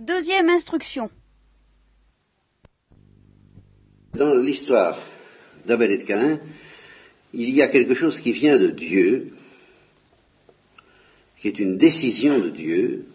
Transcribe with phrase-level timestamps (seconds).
[0.00, 1.10] Deuxième instruction.
[4.14, 4.98] Dans l'histoire
[5.66, 6.40] d'Abel et de Caïn,
[7.34, 9.34] il y a quelque chose qui vient de Dieu,
[11.38, 13.08] qui est une décision de Dieu,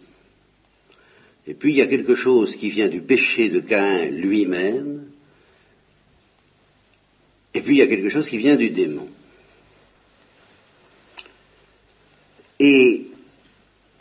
[1.48, 5.10] et puis il y a quelque chose qui vient du péché de Caïn lui-même,
[7.52, 9.08] et puis il y a quelque chose qui vient du démon.
[12.60, 13.05] Et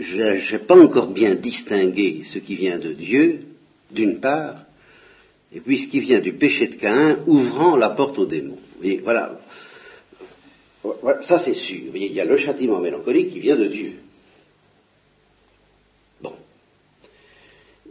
[0.06, 3.42] je n'ai pas encore bien distingué ce qui vient de Dieu,
[3.92, 4.66] d'une part,
[5.54, 8.56] et puis ce qui vient du péché de Caïn, ouvrant la porte au démon.
[8.56, 9.40] Vous voyez, voilà.
[11.22, 11.96] Ça c'est sûr.
[11.96, 13.94] Il y a le châtiment mélancolique qui vient de Dieu.
[16.22, 16.34] Bon.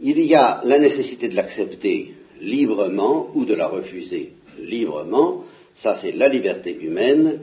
[0.01, 5.43] Il y a la nécessité de l'accepter librement ou de la refuser librement.
[5.73, 7.39] Ça c'est la liberté humaine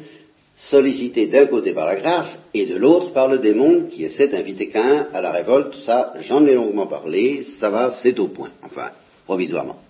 [0.56, 4.69] sollicité d'un côté par la grâce et de l'autre par le démon qui essaie d'inviter
[4.69, 5.75] Cain à la révolte.
[5.87, 8.91] Ça, j'en ai longuement parlé, ça va, c'est au point, enfin,
[9.25, 9.81] provisoirement.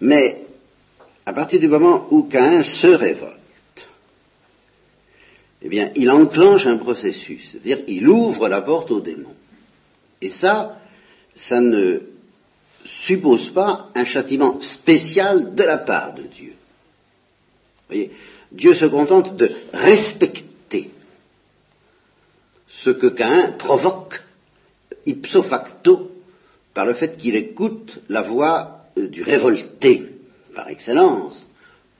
[0.00, 0.46] Mais,
[1.26, 3.36] à partir du moment où Cain se révolte,
[5.62, 9.34] eh bien, il enclenche un processus, c'est-à-dire il ouvre la porte au démon.
[10.22, 10.78] Et ça,
[11.34, 12.00] ça ne
[12.84, 16.54] suppose pas un châtiment spécial de la part de Dieu.
[17.88, 18.12] Voyez,
[18.52, 20.90] Dieu se contente de respecter
[22.68, 24.20] ce que Caïn provoque
[25.06, 26.10] ipso facto
[26.74, 30.06] par le fait qu'il écoute la voix euh, du révolté
[30.54, 31.46] par excellence,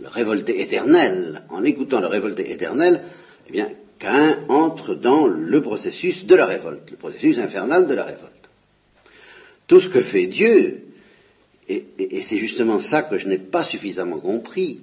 [0.00, 1.42] le révolté éternel.
[1.50, 3.02] En écoutant le révolté éternel,
[3.48, 8.04] eh bien, Caïn entre dans le processus de la révolte, le processus infernal de la
[8.04, 8.48] révolte.
[9.66, 10.82] Tout ce que fait Dieu,
[11.68, 14.80] et c'est justement ça que je n'ai pas suffisamment compris,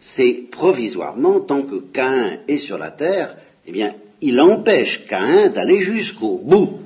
[0.00, 5.80] c'est provisoirement, tant que Caïn est sur la terre, eh bien, il empêche Caïn d'aller
[5.80, 6.80] jusqu'au bout.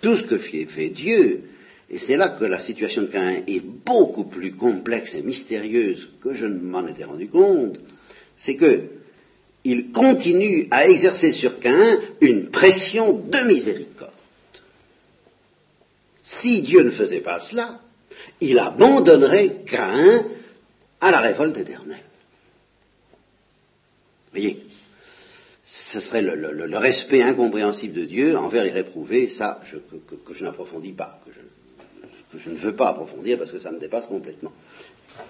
[0.00, 1.42] Tout ce que fait Dieu,
[1.90, 6.32] et c'est là que la situation de Caïn est beaucoup plus complexe et mystérieuse que
[6.32, 7.80] je ne m'en étais rendu compte,
[8.36, 8.84] c'est que
[9.64, 14.12] il continue à exercer sur Caïn une pression de miséricorde.
[16.22, 17.80] Si Dieu ne faisait pas cela,
[18.40, 20.26] il abandonnerait Caïn
[21.00, 22.04] à la révolte éternelle.
[24.30, 24.64] Voyez,
[25.64, 31.20] ce serait le, respect incompréhensible de Dieu envers les réprouvés, ça que, je n'approfondis pas,
[32.32, 34.52] que je, ne veux pas approfondir parce que ça me dépasse complètement,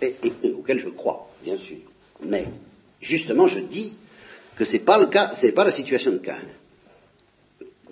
[0.00, 0.14] et,
[0.56, 1.78] auquel je crois, bien sûr.
[2.24, 2.46] Mais
[3.00, 3.94] justement, je dis
[4.56, 6.42] que ce n'est pas le cas, c'est pas la situation de Cain.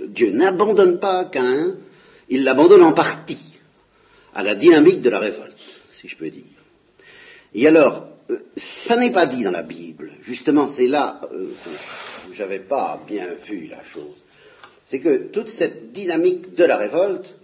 [0.06, 1.76] Dieu n'abandonne pas Cain,
[2.28, 3.58] il l'abandonne en partie
[4.34, 5.56] à la dynamique de la révolte,
[5.92, 6.55] si je peux dire.
[7.54, 10.12] Et alors, euh, ça n'est pas dit dans la Bible.
[10.22, 11.50] Justement, c'est là euh,
[12.28, 14.22] où j'avais pas bien vu la chose.
[14.86, 17.34] C'est que toute cette dynamique de la révolte,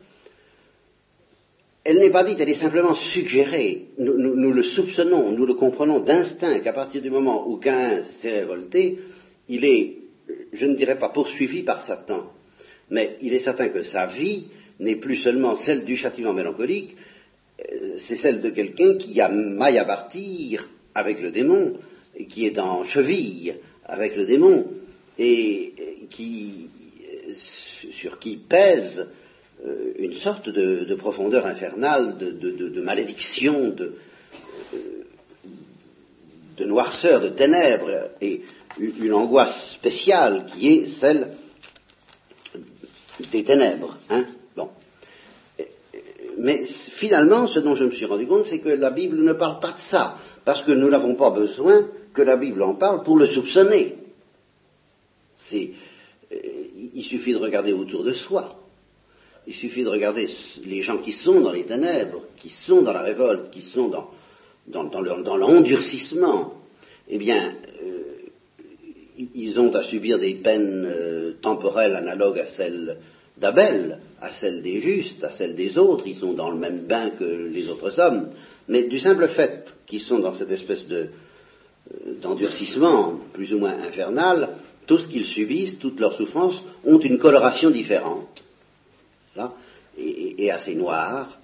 [1.85, 3.87] elle n'est pas dite, elle est simplement suggérée.
[3.99, 9.01] Nous, le soupçonnons, nous le comprenons d'instinct qu'à partir du moment où Cain s'est révolté,
[9.49, 9.97] il est,
[10.53, 12.31] je ne dirais pas poursuivi par Satan,
[12.91, 14.45] mais il est certain que sa vie
[14.79, 16.97] n'est plus seulement celle du châtiment mélancolique,
[17.99, 21.75] c'est celle de quelqu'un qui a maille à partir avec le démon,
[22.29, 24.67] qui est en cheville avec le démon,
[25.19, 25.73] et
[26.11, 26.71] qui,
[27.29, 27.33] euh,
[27.93, 29.09] sur qui pèse
[29.65, 33.95] euh, une sorte de, profondeur infernale, de, malédiction, de,
[36.57, 38.43] de, noirceur, de ténèbres, et
[38.79, 41.33] une angoisse spéciale qui est celle
[43.31, 43.99] des ténèbres.
[44.11, 44.25] Hein
[46.43, 46.65] mais
[46.97, 49.73] finalement, ce dont je me suis rendu compte, c'est que la Bible ne parle pas
[49.73, 53.27] de ça, parce que nous n'avons pas besoin que la Bible en parle pour le
[53.27, 53.95] soupçonner.
[55.53, 55.57] Euh,
[56.95, 58.57] il suffit de regarder autour de soi.
[59.47, 60.29] Il suffit de regarder
[60.65, 65.37] les gens qui sont dans les ténèbres, qui sont dans la révolte, qui sont dans,
[65.37, 66.55] l'endurcissement.
[67.09, 67.55] Eh bien,
[67.85, 72.99] euh, ils ont à subir des peines euh, temporelles analogues à celles
[73.37, 77.11] d'Abel à celle des justes, à celle des autres, ils sont dans le même bain
[77.11, 78.31] que les autres hommes,
[78.69, 81.09] mais du simple fait qu'ils sont dans cette espèce de,
[81.91, 84.51] euh, d'endurcissement plus ou moins infernal,
[84.87, 88.43] tout ce qu'ils subissent, toutes leurs souffrances, ont une coloration différente,
[89.99, 91.39] et, assez noire,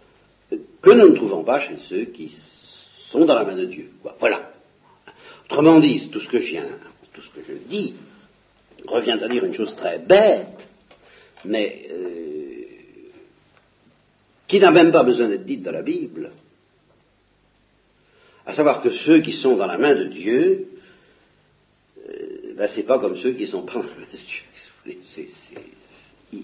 [0.80, 2.32] que nous ne trouvons pas chez ceux qui
[3.10, 3.90] sont dans la main de Dieu.
[4.20, 4.52] Voilà.
[5.46, 6.68] Autrement dit, tout ce que je viens,
[7.12, 7.94] tout ce que je dis,
[8.86, 10.68] revient à dire une chose très bête,
[11.44, 12.37] mais euh,
[14.48, 16.32] qui n'a même pas besoin d'être dite dans la Bible,
[18.46, 20.68] à savoir que ceux qui sont dans la main de Dieu,
[22.08, 25.04] euh, ben, c'est pas comme ceux qui sont pas dans la main de Dieu.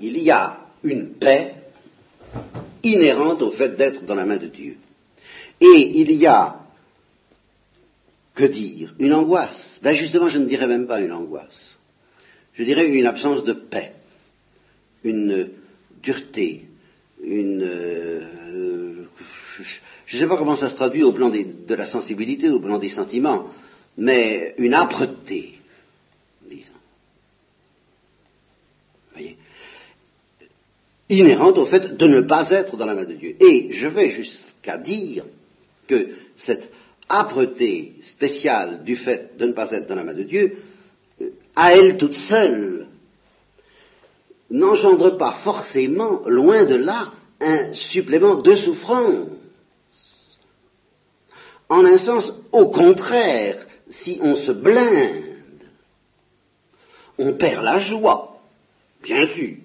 [0.00, 1.54] il y a une paix
[2.82, 4.76] inhérente au fait d'être dans la main de Dieu.
[5.60, 6.60] Et il y a,
[8.34, 9.80] que dire, une angoisse.
[9.82, 11.76] Ben justement, je ne dirais même pas une angoisse.
[12.52, 13.92] Je dirais une absence de paix,
[15.02, 15.48] une
[16.02, 16.67] dureté,
[17.22, 17.62] une...
[17.62, 19.04] Euh,
[20.06, 22.78] je ne sais pas comment ça se traduit au plan de la sensibilité, au plan
[22.78, 23.48] des sentiments,
[23.96, 25.54] mais une âpreté,
[26.48, 26.72] disons.
[29.12, 29.36] Voyez
[31.08, 33.36] inhérente au fait de ne pas être dans la main de Dieu.
[33.40, 35.24] Et je vais jusqu'à dire
[35.86, 36.70] que cette
[37.08, 40.58] âpreté spéciale du fait de ne pas être dans la main de Dieu,
[41.20, 42.77] euh, à elle toute seule,
[44.50, 49.28] n'engendre pas forcément, loin de là, un supplément de souffrance.
[51.68, 55.24] En un sens, au contraire, si on se blinde,
[57.18, 58.40] on perd la joie,
[59.02, 59.56] bien sûr.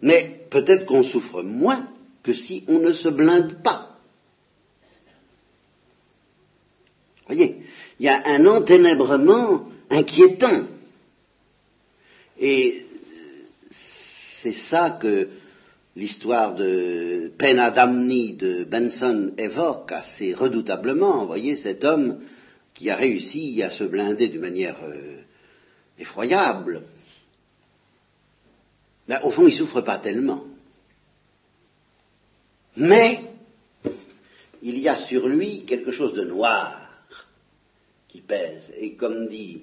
[0.00, 1.86] Mais peut-être qu'on souffre moins
[2.22, 3.88] que si on ne se blinde pas.
[7.28, 7.62] voyez,
[8.00, 10.64] il y a un enténèbrement inquiétant.
[12.40, 12.86] Et
[14.42, 15.28] c'est ça que
[15.96, 21.20] l'histoire de Pena Damni de Benson évoque assez redoutablement.
[21.20, 22.20] Vous voyez, cet homme
[22.74, 25.22] qui a réussi à se blinder d'une manière euh,
[25.98, 26.82] effroyable.
[29.08, 30.44] Ben, au fond, il ne souffre pas tellement.
[32.76, 33.24] Mais
[34.62, 37.02] il y a sur lui quelque chose de noir
[38.06, 38.72] qui pèse.
[38.76, 39.62] Et comme dit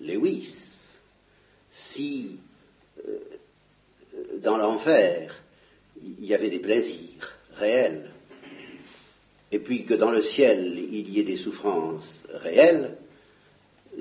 [0.00, 0.52] Lewis,
[1.70, 2.38] si
[3.06, 3.18] euh,
[4.42, 5.34] dans l'enfer
[6.02, 8.10] il y avait des plaisirs réels,
[9.50, 12.96] et puis que dans le ciel il y ait des souffrances réelles,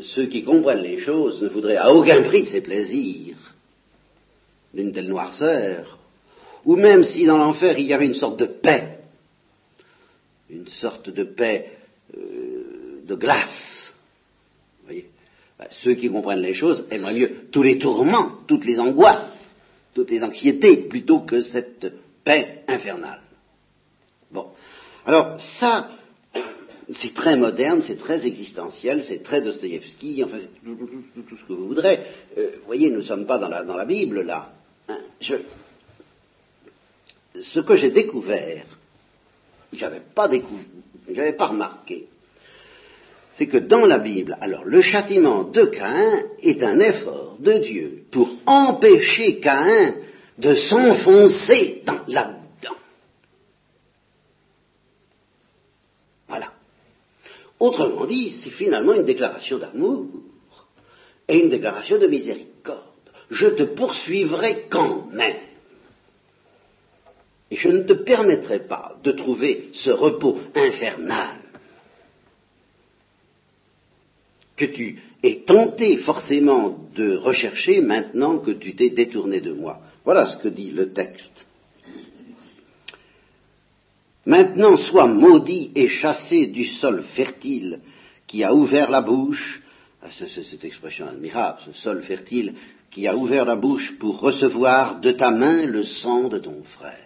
[0.01, 3.37] ceux qui comprennent les choses ne voudraient à aucun prix de ces plaisirs
[4.73, 5.97] d'une telle noirceur,
[6.65, 8.99] ou même si dans l'enfer il y avait une sorte de paix,
[10.49, 11.71] une sorte de paix
[12.17, 13.93] euh, de glace,
[14.83, 15.07] voyez?
[15.57, 19.44] Ben, Ceux qui comprennent les choses aimeraient mieux tous les tourments, toutes les angoisses,
[19.95, 21.91] toutes les anxiétés, plutôt que cette
[22.23, 23.21] paix infernale.
[24.29, 24.47] Bon.
[25.05, 25.89] Alors, ça,
[26.91, 31.67] c'est très moderne, c'est très existentiel, c'est très Dostoïevski, enfin, c'est tout, ce que vous
[31.67, 32.01] voudrez.
[32.37, 34.51] Euh, vous voyez, nous ne sommes pas dans la, dans la Bible, là.
[34.89, 34.99] Hein.
[37.41, 38.65] ce que j'ai découvert,
[39.73, 40.65] j'avais pas découvert,
[41.09, 42.07] j'avais pas remarqué,
[43.37, 48.03] c'est que dans la Bible, alors le châtiment de Caïn est un effort de Dieu
[48.11, 49.95] pour empêcher Caïn
[50.37, 52.77] de s'enfoncer là-dedans.
[56.29, 56.51] Voilà.
[57.59, 60.07] Autrement dit, c'est finalement une déclaration d'amour
[61.27, 62.83] et une déclaration de miséricorde.
[63.29, 65.35] Je te poursuivrai quand même.
[67.51, 71.44] Et je ne te permettrai pas de trouver ce repos infernal
[74.55, 79.81] que tu es tenté forcément de rechercher maintenant que tu t'es détourné de moi.
[80.03, 81.45] Voilà ce que dit le texte.
[84.25, 87.79] Maintenant sois maudit et chassé du sol fertile
[88.27, 89.61] qui a ouvert la bouche,
[90.01, 92.53] ah, c'est cette expression admirable, ce sol fertile
[92.89, 96.99] qui a ouvert la bouche pour recevoir de ta main le sang de ton frère.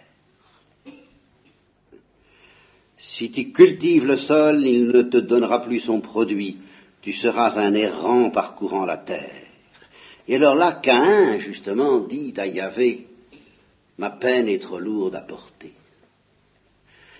[2.96, 6.58] Si tu cultives le sol, il ne te donnera plus son produit
[7.02, 9.46] tu seras un errant parcourant la terre.
[10.28, 13.06] Et alors là, Caïn, justement, dit à Yahvé,
[13.98, 15.72] ma peine est trop lourde à porter.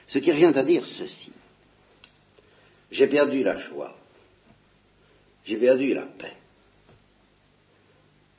[0.07, 1.33] Ce qui revient à dire ceci.
[2.91, 3.97] J'ai perdu la joie.
[5.45, 6.37] J'ai perdu la paix.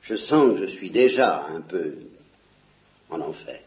[0.02, 1.94] Je sens que je suis déjà un peu
[3.08, 3.60] en enfer.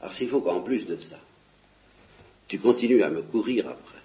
[0.00, 1.18] Alors s'il faut qu'en plus de ça,
[2.48, 3.95] tu continues à me courir après,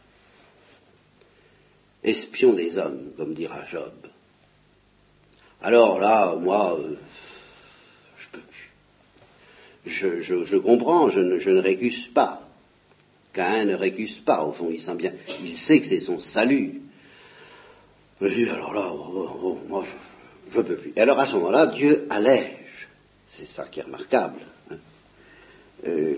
[2.03, 3.93] espion des hommes, comme dira Job.
[5.61, 6.95] Alors là, moi, euh,
[8.17, 8.71] je peux plus.
[9.85, 12.41] Je, comprends, je ne, récuse pas.
[13.33, 16.81] Cain ne récuse pas, au fond, il sent bien, il sait que c'est son salut.
[18.19, 19.85] Oui, alors là, oh, oh, oh, moi,
[20.49, 20.93] je peux plus.
[20.95, 22.89] Et alors à ce moment-là, Dieu allège.
[23.27, 24.41] C'est ça qui est remarquable.
[24.69, 24.75] Hein.
[25.87, 26.15] Euh,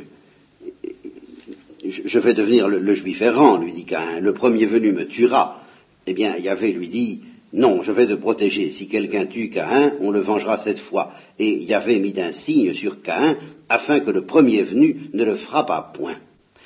[1.85, 4.19] je, vais devenir le, le, juif errant, lui dit Cain.
[4.19, 5.62] Le premier venu me tuera
[6.05, 7.21] eh bien, Yahvé lui dit,
[7.53, 8.71] non, je vais te protéger.
[8.71, 11.13] Si quelqu'un tue Caïn, on le vengera cette fois.
[11.37, 13.37] Et Yahvé mit un signe sur Caïn,
[13.69, 16.17] afin que le premier venu ne le frappât point.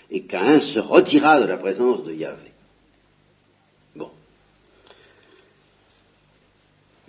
[0.10, 2.51] Et Caïn se retira de la présence de Yahvé.
[3.96, 4.10] Bon.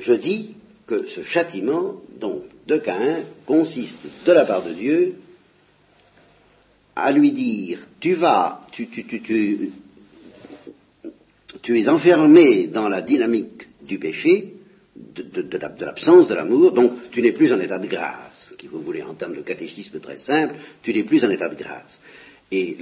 [0.00, 0.56] Je dis
[0.86, 5.14] que ce châtiment, donc, de Caïn, consiste de la part de Dieu
[6.96, 9.70] à lui dire, tu vas, tu, tu, tu, tu,
[11.62, 14.54] tu es enfermé dans la dynamique du péché,
[14.96, 19.02] de, l'absence de l'amour, donc tu n'es plus en état de grâce, qui vous voulez
[19.02, 22.00] en termes de catéchisme très simple, tu n'es plus en état de grâce.
[22.50, 22.78] Et,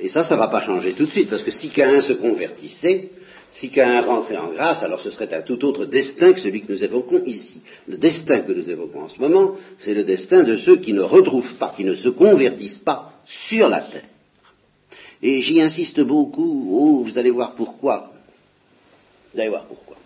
[0.00, 2.14] et ça, ça ne va pas changer tout de suite, parce que si Caïn se
[2.14, 3.10] convertissait,
[3.50, 6.72] si Caïn rentrait en grâce, alors ce serait un tout autre destin que celui que
[6.72, 7.60] nous évoquons ici.
[7.88, 11.02] Le destin que nous évoquons en ce moment, c'est le destin de ceux qui ne
[11.02, 14.04] retrouvent pas, qui ne se convertissent pas sur la terre.
[15.22, 18.12] Et j'y insiste beaucoup, oh, vous allez voir pourquoi.
[19.32, 19.96] Vous allez voir pourquoi.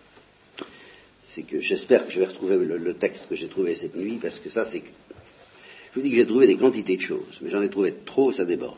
[1.23, 4.39] C'est que j'espère que je vais retrouver le, texte que j'ai trouvé cette nuit, parce
[4.39, 4.83] que ça, c'est.
[4.83, 8.33] Je vous dis que j'ai trouvé des quantités de choses, mais j'en ai trouvé trop,
[8.33, 8.77] ça déborde.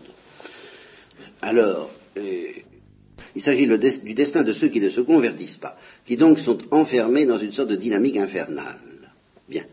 [1.41, 2.49] Alors, euh,
[3.35, 7.27] il s'agit du destin de ceux qui ne se convertissent pas, qui donc sont enfermés
[7.27, 8.79] dans une sorte de dynamique infernale.
[9.49, 9.65] Bien.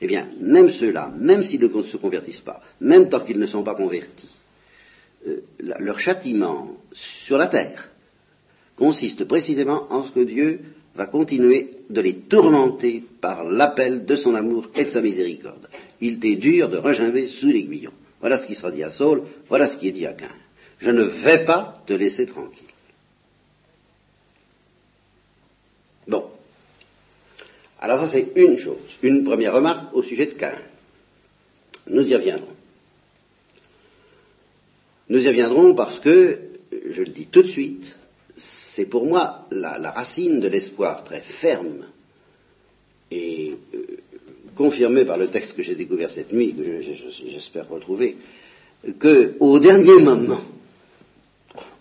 [0.00, 3.62] Eh bien, même ceux-là, même s'ils ne se convertissent pas, même tant qu'ils ne sont
[3.62, 4.30] pas convertis,
[5.26, 7.90] euh, leur châtiment sur la terre
[8.76, 10.60] consiste précisément en ce que Dieu
[10.94, 15.68] va continuer de les tourmenter par l'appel de son amour et de sa miséricorde.
[16.00, 17.92] Il t'est dur de regimber sous l'aiguillon.
[18.20, 20.32] Voilà ce qui sera dit à Saul, voilà ce qui est dit à Cain.
[20.78, 22.66] Je ne vais pas te laisser tranquille.
[26.08, 26.24] Bon.
[27.78, 30.58] Alors ça c'est une chose, une première remarque au sujet de Cain.
[31.86, 32.56] Nous y reviendrons.
[35.10, 36.38] Nous y reviendrons parce que,
[36.70, 37.96] je le dis tout de suite,
[38.36, 41.86] c'est pour moi la, racine de l'espoir très ferme
[43.10, 43.98] et euh,
[44.54, 46.80] confirmé par le texte que j'ai découvert cette nuit, que
[47.28, 48.18] j'espère retrouver,
[49.00, 50.42] que au dernier moment,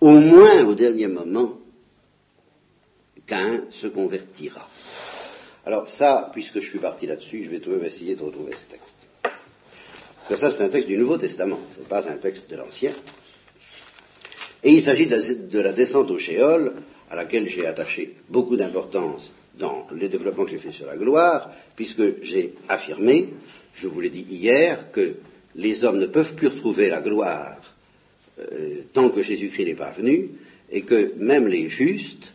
[0.01, 1.59] au moins au dernier moment,
[3.27, 4.67] qu'un se convertira.
[5.67, 8.71] Alors ça, puisque je suis parti là-dessus, je vais tout même essayer de retrouver ce
[8.71, 8.95] texte.
[9.21, 12.55] Parce que ça, c'est un texte du Nouveau Testament, ce n'est pas un texte de
[12.55, 12.93] l'Ancien.
[14.63, 16.73] Et il s'agit de la descente au Shéol,
[17.09, 21.51] à laquelle j'ai attaché beaucoup d'importance dans les développements que j'ai fait sur la gloire,
[21.75, 23.29] puisque j'ai affirmé,
[23.73, 25.15] je vous l'ai dit hier, que
[25.55, 27.57] les hommes ne peuvent plus retrouver la gloire
[28.39, 30.29] euh, tant que Jésus-Christ n'est pas venu,
[30.71, 32.33] et que même les justes,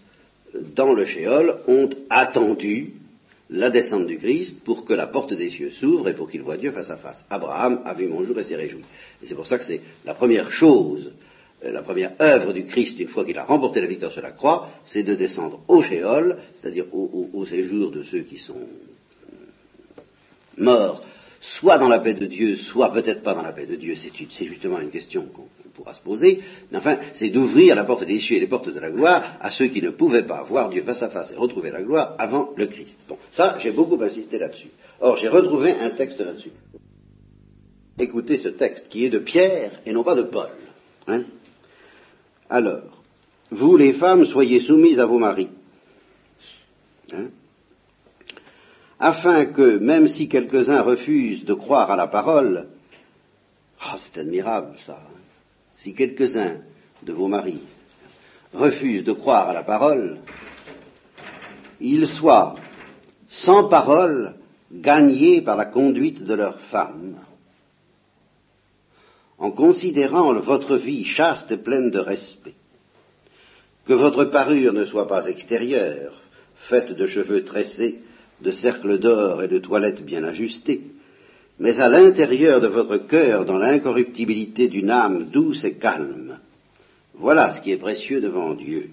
[0.75, 2.93] dans le Shéol, ont attendu
[3.51, 6.57] la descente du Christ pour que la porte des cieux s'ouvre et pour qu'il voit
[6.57, 7.25] Dieu face à face.
[7.31, 8.83] Abraham a vu mon jour et s'est réjoui.
[9.23, 11.13] Et c'est pour ça que c'est la première chose,
[11.73, 14.69] la première œuvre du Christ, une fois qu'il a remporté la victoire sur la croix,
[14.85, 18.69] c'est de descendre au Shéol, c'est-à-dire au séjour de ceux qui sont
[20.59, 21.03] morts
[21.45, 24.47] soit dans la paix de Dieu, soit peut-être pas dans la paix de Dieu, c'est
[24.47, 26.41] justement une question qu'on pourra se poser,
[26.71, 29.51] mais enfin, c'est d'ouvrir la porte des cieux et les portes de la gloire à
[29.51, 32.51] ceux qui ne pouvaient pas voir Dieu face à face et retrouver la gloire avant
[32.57, 32.99] le Christ.
[33.09, 34.71] Bon, ça, j'ai beaucoup insisté là-dessus.
[35.01, 36.53] Or, j'ai retrouvé un texte là-dessus.
[37.99, 40.49] Écoutez ce texte, qui est de Pierre et non pas de Paul.
[41.07, 41.25] Hein
[42.49, 43.03] Alors,
[43.51, 45.51] vous les femmes, soyez soumises à vos maris.
[47.13, 47.29] Hein?
[48.99, 52.69] Afin que, même si quelques-uns refusent de croire à la parole,
[53.81, 55.19] ah, c'est admirable ça, hein?
[55.77, 56.59] si quelques-uns
[57.03, 57.63] de vos maris
[58.53, 60.19] refusent de croire à la parole,
[61.81, 62.55] ils soient,
[63.29, 64.37] sans parole,
[64.73, 67.17] gagnés par la conduite de leurs femmes,
[69.45, 72.55] en considérant votre vie chaste et pleine de respect,
[73.85, 76.15] que votre parure ne soit pas extérieure,
[76.71, 77.97] faite de cheveux tressés,
[78.41, 80.85] de cercles d'or et de toilettes bien ajustées,
[81.59, 86.39] mais à l'intérieur de votre cœur, dans l'incorruptibilité d'une âme douce et calme.
[87.13, 88.93] Voilà ce qui est précieux devant Dieu.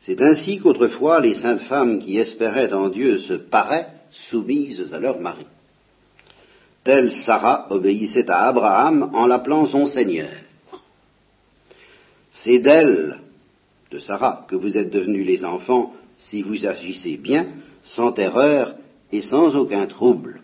[0.00, 5.20] C'est ainsi qu'autrefois les saintes femmes qui espéraient en Dieu se paraient soumises à leur
[5.20, 5.46] mari.
[6.84, 10.30] Telle Sarah obéissait à Abraham en l'appelant son Seigneur.
[12.32, 13.20] C'est d'elle,
[13.90, 17.46] de Sarah, que vous êtes devenus les enfants si vous agissez bien,
[17.82, 18.74] sans terreur
[19.12, 20.40] et sans aucun trouble.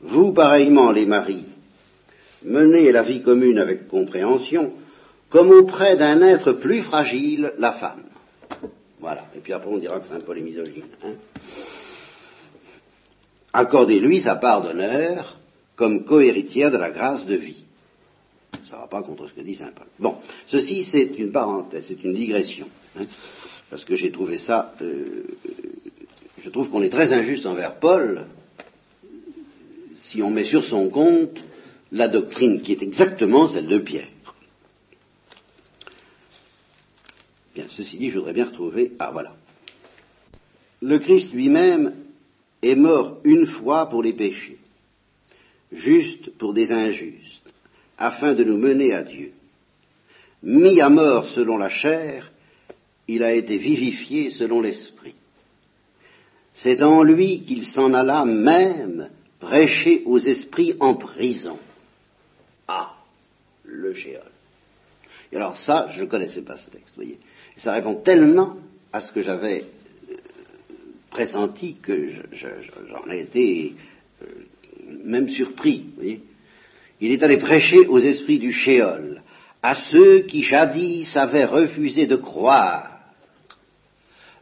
[0.00, 1.44] Vous, pareillement, les maris,
[2.42, 4.72] menez la vie commune avec compréhension,
[5.28, 8.04] comme auprès d'un être plus fragile, la femme.
[8.98, 9.26] Voilà.
[9.34, 10.84] Et puis après, on dira que c'est un peu les misogynes.
[11.04, 11.12] Hein.
[13.52, 15.36] Accordez-lui sa part d'honneur
[15.76, 17.64] comme cohéritière de la grâce de vie.
[18.68, 19.86] Ça ne va pas contre ce que dit Saint Paul.
[19.98, 20.16] Bon,
[20.46, 22.68] ceci c'est une parenthèse, c'est une digression.
[22.98, 23.04] Hein
[23.70, 25.22] parce que j'ai trouvé ça, euh,
[26.38, 28.26] je trouve qu'on est très injuste envers Paul
[29.96, 31.42] si on met sur son compte
[31.92, 34.08] la doctrine qui est exactement celle de Pierre.
[37.54, 38.92] Bien, ceci dit, je voudrais bien retrouver.
[38.98, 39.34] Ah, voilà.
[40.82, 41.94] Le Christ lui-même
[42.62, 44.58] est mort une fois pour les péchés,
[45.72, 47.52] juste pour des injustes,
[47.98, 49.32] afin de nous mener à Dieu.
[50.42, 52.30] Mis à mort selon la chair,
[53.08, 55.14] il a été vivifié selon l'esprit.
[56.54, 61.58] C'est en lui qu'il s'en alla même prêcher aux esprits en prison.
[62.68, 62.94] Ah,
[63.64, 64.22] le géol.
[65.32, 67.18] Et alors ça, je ne connaissais pas ce texte, voyez.
[67.56, 68.56] ça répond tellement
[68.92, 69.64] à ce que j'avais
[71.10, 73.74] pressenti que j'en ai été
[74.22, 74.26] euh,
[75.04, 75.86] même surpris.
[77.00, 79.22] Il est allé prêcher aux esprits du Shéol,
[79.62, 83.00] à ceux qui jadis avaient refusé de croire,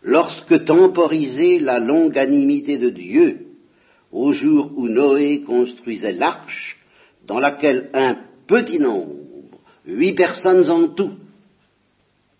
[0.02, 3.46] lorsque temporisait la longanimité de Dieu,
[4.12, 6.78] au jour où Noé construisait l'arche,
[7.26, 9.14] dans laquelle un petit nombre,
[9.86, 11.14] huit personnes en tout,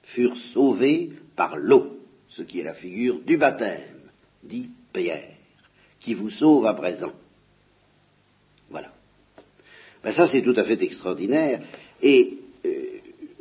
[0.03, 1.99] furent sauvées par l'eau,
[2.31, 3.98] ce qui est la figure du baptême,
[4.49, 5.37] dit Pierre,
[6.01, 7.13] qui vous sauve à présent.
[8.71, 8.93] Voilà.
[10.03, 11.61] Ben ça, c'est tout à fait extraordinaire.
[12.03, 12.71] Et euh,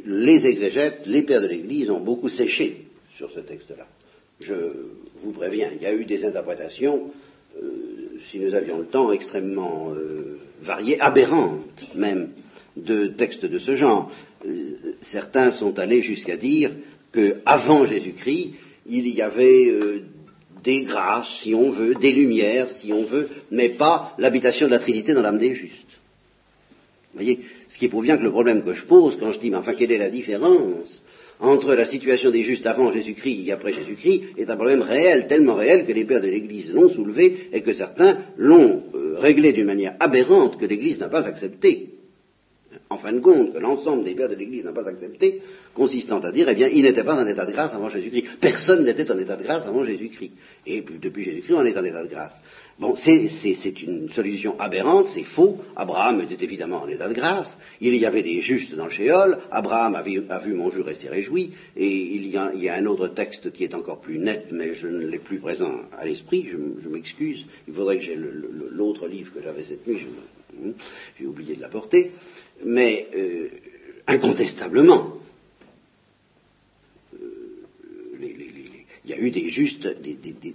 [0.06, 2.86] les exégètes, les pères de l'Église ont beaucoup séché
[3.16, 3.88] sur ce texte-là.
[4.40, 4.54] Je
[5.24, 7.12] vous préviens, il y a eu des interprétations,
[7.62, 12.30] euh, si nous avions le temps, extrêmement euh, variées, aberrantes même,
[12.76, 14.12] de textes de ce genre.
[15.02, 16.72] certains sont allés jusqu'à dire
[17.12, 18.52] qu'avant Jésus-Christ,
[18.88, 20.04] il y avait
[20.68, 24.80] des grâces, si on veut, des lumières, si on veut, mais pas l'habitation de la
[24.80, 25.94] Trinité dans l'âme des justes.
[27.14, 29.50] Vous voyez, ce qui prouve bien que le problème que je pose quand je dis,
[29.50, 31.02] mais enfin, quelle est la différence
[31.40, 35.56] entre la situation des justes avant Jésus-Christ et après Jésus-Christ est un problème réel, tellement
[35.56, 39.68] réel que les pères de l'Église l'ont soulevé et que certains l'ont euh, réglé d'une
[39.68, 41.97] manière aberrante que l'Église n'a pas accepté
[42.90, 45.42] en fin de compte, que l'ensemble des pères de l'Église n'a pas accepté,
[45.74, 48.38] consistant à dire, eh bien, il n'était pas en état de grâce avant Jésus-Christ.
[48.40, 50.32] Personne n'était en état de grâce avant Jésus-Christ.
[50.66, 52.40] Et depuis Jésus-Christ, on est en état de grâce.
[52.80, 55.58] Bon, c'est une solution aberrante, c'est faux.
[55.76, 57.58] Abraham était évidemment en état de grâce.
[57.82, 59.40] Il y avait des justes dans le Shéol.
[59.50, 60.04] Abraham a
[60.40, 61.54] vu, mon jour et s'est réjoui.
[61.76, 65.08] Et il y, a, un autre texte qui est encore plus net, mais je ne
[65.08, 66.46] l'ai plus présent à l'esprit.
[66.46, 67.48] Je, m'excuse.
[67.68, 68.18] Il faudrait que j'ai
[68.72, 70.06] l'autre livre que j'avais cette nuit.
[71.18, 72.12] J'ai oublié de l'apporter
[72.66, 73.50] mais euh,
[74.08, 75.14] incontestablement,
[77.14, 77.18] euh,
[78.20, 79.88] il y a eu des justes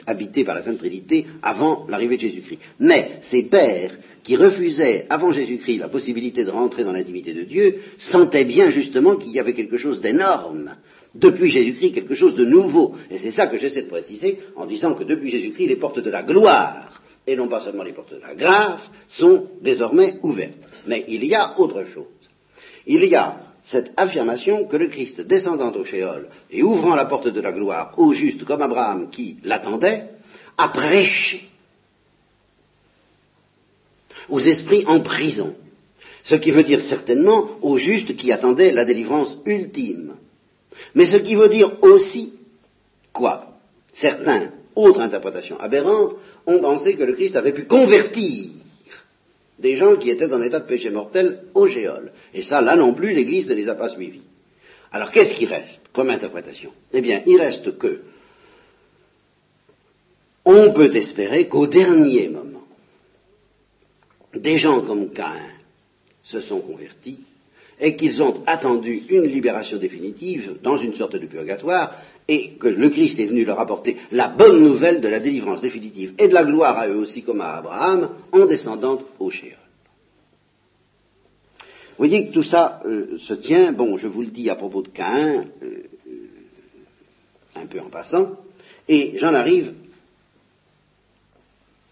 [0.06, 2.60] habités par la Sainte Trinité avant l'arrivée de Jésus-Christ.
[2.80, 7.76] Mais ces pères qui refusaient avant Jésus-Christ la possibilité de rentrer dans l'intimité de Dieu
[7.96, 10.76] sentaient bien justement qu'il y avait quelque chose d'énorme
[11.14, 12.94] depuis Jésus-Christ, quelque chose de nouveau.
[13.10, 16.10] Et c'est ça que j'essaie de préciser en disant que depuis Jésus-Christ, les portes de
[16.10, 20.68] la gloire, et non pas seulement les portes de la grâce, sont désormais ouvertes.
[20.86, 22.04] Mais il y a autre chose.
[22.86, 27.28] Il y a cette affirmation que le Christ, descendant au Shéol et ouvrant la porte
[27.28, 30.08] de la gloire aux justes comme Abraham qui l'attendait,
[30.58, 31.48] a prêché
[34.28, 35.54] aux esprits en prison.
[36.24, 40.16] Ce qui veut dire certainement aux justes qui attendaient la délivrance ultime.
[40.94, 42.34] Mais ce qui veut dire aussi
[43.12, 43.46] quoi?
[43.92, 48.50] Certains, autres interprétations aberrantes, ont pensé que le Christ avait pu convertir
[49.58, 52.12] des gens qui étaient en état de péché mortel au géol.
[52.34, 54.22] Et ça, là non plus, l'Église ne les a pas suivis.
[54.90, 56.72] Alors qu'est-ce qui reste comme interprétation?
[56.92, 58.02] Eh bien, il reste que
[60.44, 62.66] on peut espérer qu'au dernier moment,
[64.34, 65.52] des gens comme Caïn
[66.22, 67.20] se sont convertis
[67.82, 72.88] et qu'ils ont attendu une libération définitive dans une sorte de purgatoire et que le
[72.88, 76.44] Christ est venu leur apporter la bonne nouvelle de la délivrance définitive et de la
[76.44, 79.56] gloire à eux aussi comme à Abraham en descendant au Shéol.
[81.58, 84.82] Vous voyez que tout ça euh, se tient, bon, je vous le dis à propos
[84.82, 85.82] de Caïn, euh,
[87.56, 88.38] un peu en passant,
[88.88, 89.74] et j'en arrive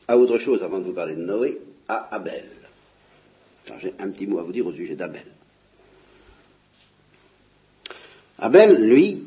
[0.06, 2.44] à autre chose avant de vous parler de Noé, à Abel.
[3.78, 5.26] J'ai un petit mot à vous dire au sujet d'Abel.
[8.40, 9.24] Abel, lui,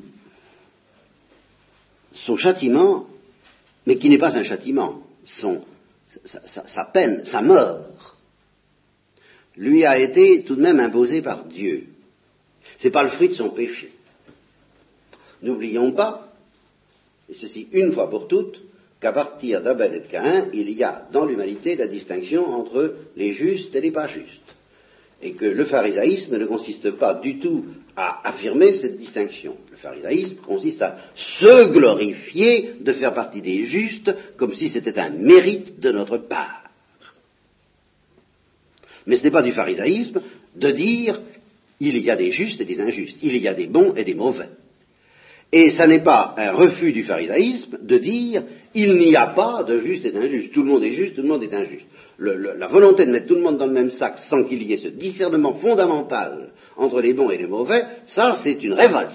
[2.12, 3.08] son châtiment,
[3.86, 5.04] mais qui n'est pas un châtiment,
[6.26, 8.17] sa, peine, sa mort,
[9.56, 11.88] lui a été tout de même imposé par Dieu.
[12.78, 13.93] Ce n'est pas le fruit de son péché.
[15.41, 16.34] N'oublions pas,
[17.30, 18.62] et ceci une fois pour toutes,
[18.99, 23.34] qu'à partir d'Abel et de Caïn, il y a dans l'humanité la distinction entre les
[23.34, 24.56] justes et les pas justes.
[25.26, 29.56] Et que le pharisaïsme ne consiste pas du tout à affirmer cette distinction.
[29.72, 35.12] Le pharisaïsme consiste à se glorifier de faire partie des justes comme si c'était un
[35.12, 36.70] mérite de notre part.
[39.08, 40.22] Mais ce n'est pas du pharisaïsme
[40.56, 41.22] de dire
[41.80, 44.16] il y a des justes et des injustes, il y a des bons et des
[44.16, 44.50] mauvais.
[45.54, 49.78] Et ça n'est pas un refus du pharisaïsme de dire il n'y a pas de
[49.82, 50.52] juste et d'injuste.
[50.52, 51.86] Tout le monde est juste, tout le monde est injuste.
[52.18, 54.78] la volonté de mettre tout le monde dans le même sac sans qu'il y ait
[54.78, 59.12] ce discernement fondamental entre les bons et les mauvais, ça c'est une révolte.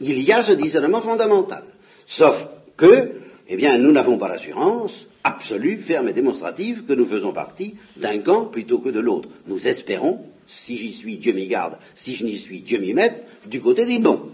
[0.00, 1.64] Il y a ce discernement fondamental.
[2.06, 2.36] Sauf
[2.78, 3.12] que,
[3.52, 8.20] eh bien, nous n'avons pas l'assurance absolue, ferme et démonstrative que nous faisons partie d'un
[8.20, 9.28] camp plutôt que de l'autre.
[9.48, 13.24] Nous espérons, si j'y suis, Dieu m'y garde, si je n'y suis, Dieu m'y mette,
[13.46, 14.30] du côté des bons.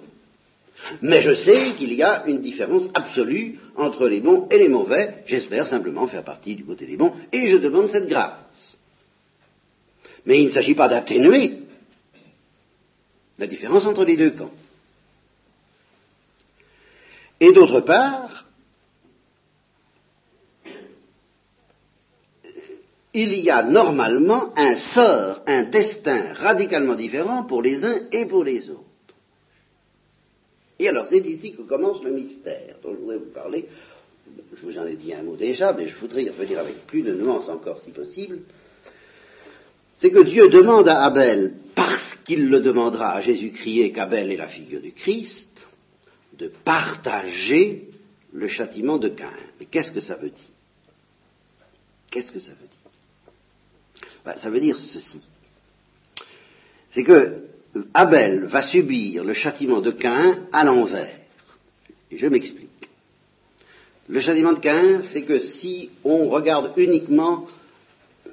[1.01, 5.23] Mais je sais qu'il y a une différence absolue entre les bons et les mauvais.
[5.25, 8.77] J'espère simplement faire partie du côté des bons et je demande cette grâce.
[10.27, 11.61] Mais il ne s'agit pas d'atténuer
[13.39, 14.53] la différence entre les deux camps.
[17.41, 18.46] Et d'autre part,
[23.17, 28.45] il y a normalement un sort, un destin radicalement différent pour les uns et pour
[28.45, 28.83] les autres.
[30.79, 33.65] Et alors, c'est ici que commence le mystère dont je voudrais vous parler.
[34.55, 37.03] Je vous en ai dit un mot déjà, mais je voudrais y revenir avec plus
[37.03, 38.41] de nuances encore si possible.
[39.99, 44.49] C'est que Dieu demande à Abel, parce qu'il le demandera à Jésus-Christ qu'Abel est la
[44.49, 45.67] figure du Christ,
[46.37, 47.89] de partager
[48.35, 49.31] le châtiment de Caïn.
[49.59, 50.51] Mais qu'est-ce que ça veut dire?
[52.11, 52.86] Qu'est-ce que ça veut dire?
[54.27, 55.21] Ben, Ça veut dire ceci.
[56.91, 57.45] C'est que
[57.95, 61.19] Abel va subir le châtiment de Caïn à l'envers.
[62.11, 62.67] Et je m'explique.
[64.09, 67.47] Le châtiment de Caïn, c'est que si on regarde uniquement
[68.27, 68.31] euh,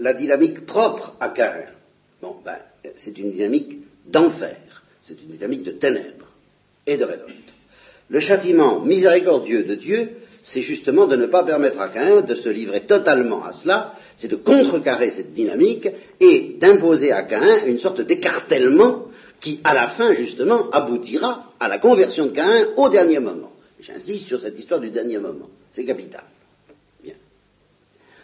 [0.00, 1.66] la, dynamique propre à Caïn,
[2.20, 2.58] bon, ben,
[2.98, 6.32] c'est une dynamique d'enfer, c'est une dynamique de ténèbres
[6.86, 7.34] et de révolte.
[8.08, 10.10] Le châtiment miséricordieux de Dieu,
[10.50, 14.28] c'est justement de ne pas permettre à Caïn de se livrer totalement à cela, c'est
[14.28, 15.88] de contrecarrer cette dynamique
[16.20, 19.04] et d'imposer à Caïn une sorte d'écartèlement
[19.40, 23.52] qui, à la fin, justement, aboutira à la conversion de Caïn au dernier moment.
[23.80, 25.48] J'insiste sur cette histoire du dernier moment.
[25.72, 26.24] C'est capital.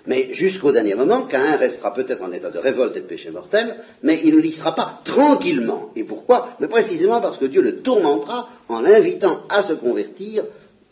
[0.07, 3.77] Mais jusqu'au dernier moment, Caïn restera peut-être en état de révolte et de péché mortel,
[4.03, 5.91] mais il ne l'y pas tranquillement.
[5.97, 6.57] Et pourquoi?
[6.61, 10.45] Mais précisément parce que Dieu le tourmentera en l'invitant à se convertir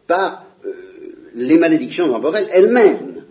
[0.06, 0.91] par euh,
[1.34, 3.24] les malédictions temporelles elles-mêmes,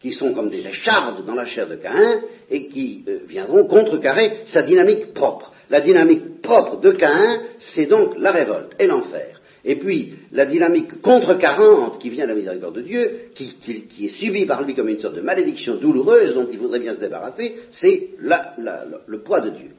[0.00, 4.40] qui sont comme des échardes dans la chair de Caïn et qui euh, viendront contrecarrer
[4.44, 5.52] sa dynamique propre.
[5.70, 9.40] La dynamique propre de Caïn, c'est donc la révolte et l'enfer.
[9.64, 13.56] Et puis, la dynamique contrecarrante qui vient de la miséricorde de Dieu, qui,
[14.04, 17.00] est subie par lui comme une sorte de malédiction douloureuse dont il voudrait bien se
[17.00, 19.70] débarrasser, c'est le poids de Dieu.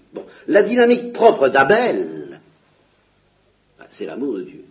[0.47, 2.41] La dynamique propre d'Abel,
[3.91, 4.65] c'est l'amour de Dieu.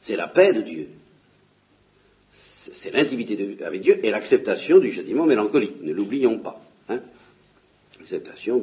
[0.00, 0.88] C'est la paix de Dieu.
[2.72, 5.82] C'est l'intimité avec Dieu et l'acceptation du châtiment mélancolique.
[5.82, 6.60] Ne l'oublions pas.
[6.88, 7.00] Hein.
[7.98, 8.62] L'acceptation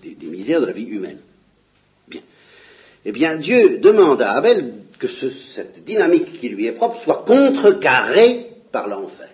[0.00, 1.18] des misères de la vie humaine.
[3.04, 8.48] Eh bien Dieu demande à Abel que cette dynamique qui lui est propre soit contrecarrée
[8.72, 9.30] par l'enfer.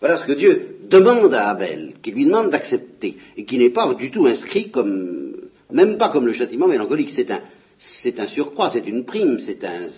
[0.00, 3.94] Voilà ce que Dieu demande à Abel, qui lui demande d'accepter, et qui n'est pas
[3.94, 5.36] du tout inscrit comme,
[5.70, 9.88] même pas comme le châtiment mélancolique, c'est un surcroît, c'est une prime, c'est un,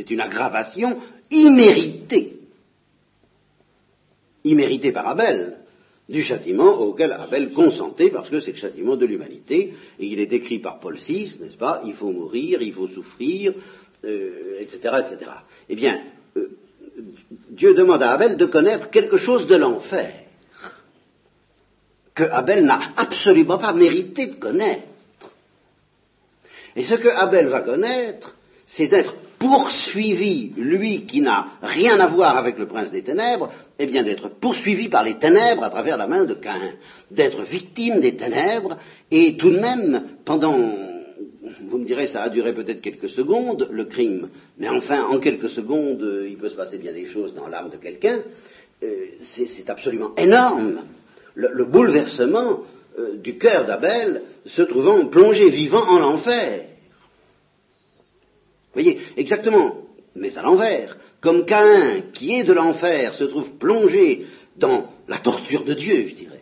[0.00, 0.96] c'est une aggravation
[1.30, 2.38] imméritée.
[4.44, 5.58] Imméritée par Abel,
[6.08, 10.26] du châtiment auquel Abel consentait, parce que c'est le châtiment de l'humanité, et il est
[10.26, 13.52] décrit par Paul VI, n'est-ce pas Il faut mourir, il faut souffrir,
[14.02, 15.30] etc., euh, etc.
[15.68, 16.00] Eh bien,
[16.38, 16.48] euh,
[17.50, 20.14] Dieu demande à Abel de connaître quelque chose de l'enfer,
[22.14, 24.88] que Abel n'a absolument pas mérité de connaître.
[26.74, 28.34] Et ce que Abel va connaître,
[28.64, 33.86] c'est d'être poursuivi, lui qui n'a rien à voir avec le prince des ténèbres, eh
[33.86, 36.74] bien d'être poursuivi par les ténèbres à travers la main de Caïn,
[37.10, 38.76] d'être victime des ténèbres,
[39.10, 40.54] et tout de même, pendant,
[41.62, 45.48] vous me direz, ça a duré peut-être quelques secondes, le crime, mais enfin, en quelques
[45.48, 48.18] secondes, il peut se passer bien des choses dans l'âme de quelqu'un,
[48.82, 50.82] euh, c'est absolument énorme.
[51.34, 52.64] Le, bouleversement
[52.98, 56.69] euh, du cœur d'Abel se trouvant plongé vivant en l'enfer.
[58.72, 59.76] Voyez, exactement,
[60.14, 60.96] mais à l'envers.
[61.20, 66.14] Comme Caïn, qui est de l'enfer, se trouve plongé dans la torture de Dieu, je
[66.14, 66.40] dirais.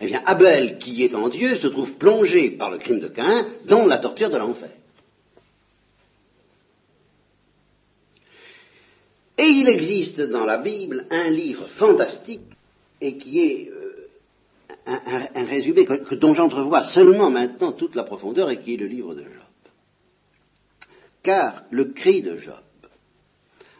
[0.00, 3.46] Eh bien, Abel, qui est en Dieu, se trouve plongé par le crime de Caïn
[3.66, 4.70] dans la torture de l'enfer.
[9.36, 12.42] Et il existe dans la Bible un livre fantastique
[13.00, 14.08] et qui est euh,
[15.34, 19.22] un, résumé dont j'entrevois seulement maintenant toute la profondeur et qui est le livre de
[19.22, 19.39] Job.
[21.22, 22.56] Car le cri de Job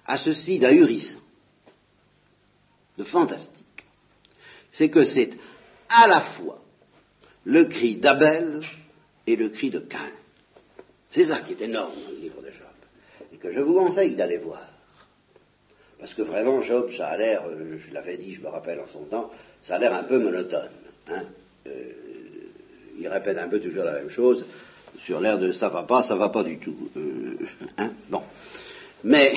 [0.06, 1.20] a ceci d'ahurissant,
[2.98, 3.86] de fantastique,
[4.72, 5.30] c'est que c'est
[5.88, 6.62] à la fois
[7.44, 8.62] le cri d'Abel
[9.26, 10.10] et le cri de Cain.
[11.10, 12.66] C'est ça qui est énorme dans le livre de Job,
[13.32, 14.68] et que je vous conseille d'aller voir.
[15.98, 18.86] Parce que vraiment, Job, ça a l'air, euh, je l'avais dit, je me rappelle en
[18.86, 20.70] son temps, ça a l'air un peu monotone.
[21.08, 21.24] Hein.
[21.66, 21.92] Euh,
[22.98, 24.46] il répète un peu toujours la même chose,
[25.04, 26.76] sur l'air de ça va pas, ça va pas du tout.
[26.96, 27.36] Euh,
[27.78, 27.90] hein.
[28.08, 28.22] bon.
[29.04, 29.34] Mais,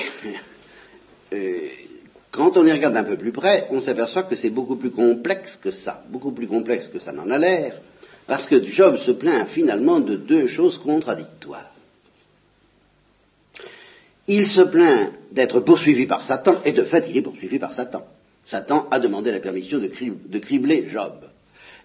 [2.30, 5.56] quand on y regarde un peu plus près, on s'aperçoit que c'est beaucoup plus complexe
[5.56, 7.80] que ça, beaucoup plus complexe que ça n'en a l'air,
[8.26, 11.70] parce que Job se plaint finalement de deux choses contradictoires.
[14.26, 18.04] Il se plaint d'être poursuivi par Satan, et de fait, il est poursuivi par Satan.
[18.46, 21.12] Satan a demandé la permission de, cribler Job.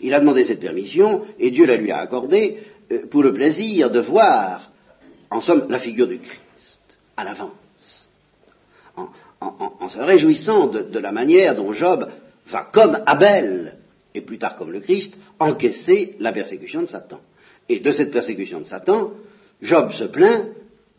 [0.02, 2.69] Il a demandé cette permission, et Dieu la lui a accordée euh,
[3.10, 4.72] pour le plaisir de voir,
[5.30, 8.08] en somme, la figure du Christ, à l'avance,
[9.42, 12.10] en, se réjouissant de, la manière dont Job
[12.48, 13.78] va, comme Abel,
[14.14, 17.20] et plus tard comme le Christ, encaisser la persécution de Satan.
[17.70, 19.12] Et de cette persécution de Satan,
[19.62, 20.48] Job se plaint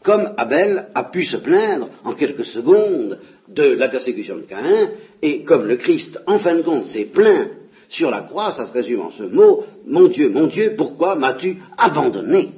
[0.02, 5.44] comme Abel a pu se plaindre en quelques secondes de la persécution de Caïn, et
[5.44, 7.50] comme le Christ, en fin de compte, s'est plaint
[7.90, 11.58] sur la croix, ça se résume en ce mot, mon Dieu, mon Dieu, pourquoi m'as-tu
[11.76, 12.52] abandonné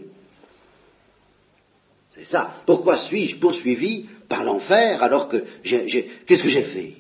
[2.11, 2.57] C'est ça.
[2.66, 6.97] Pourquoi suis-je poursuivi par l'enfer alors que qu'est-ce que j'ai fait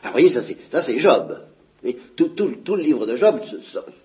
[0.00, 0.42] Alors voyez, ça
[0.82, 1.40] c'est Job.
[2.16, 3.40] tout, le livre de Job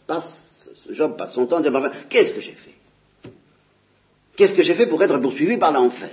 [0.07, 2.75] passe, Job passe son temps à dire, qu'est-ce que j'ai fait
[4.35, 6.09] Qu'est-ce que j'ai fait pour être poursuivi par l'enfer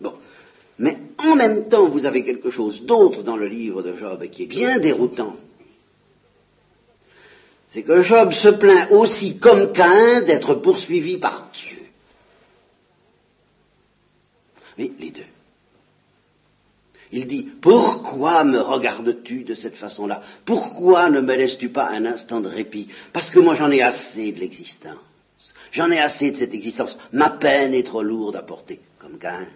[0.00, 0.14] Bon.
[0.78, 0.96] Mais
[1.32, 4.46] en même temps, vous avez quelque chose d'autre dans le livre de Job qui est
[4.46, 5.36] bien déroutant.
[7.70, 11.78] C'est que Job se plaint aussi, comme Caïn, d'être poursuivi par Dieu.
[14.78, 15.22] Oui, les deux.
[17.12, 20.22] Il dit, pourquoi me regardes-tu de cette façon-là?
[20.46, 22.88] Pourquoi ne me laisses-tu pas un instant de répit?
[23.12, 24.96] Parce que moi j'en ai assez de l'existence.
[25.72, 26.96] J'en ai assez de cette existence.
[27.12, 29.46] Ma peine est trop lourde à porter, comme Cain.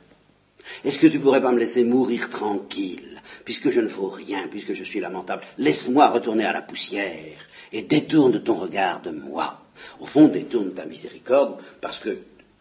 [0.84, 4.72] Est-ce que tu pourrais pas me laisser mourir tranquille, puisque je ne vaux rien, puisque
[4.72, 5.42] je suis lamentable?
[5.58, 7.38] Laisse-moi retourner à la poussière
[7.72, 9.60] et détourne ton regard de moi.
[10.00, 12.18] Au fond, détourne ta miséricorde, parce que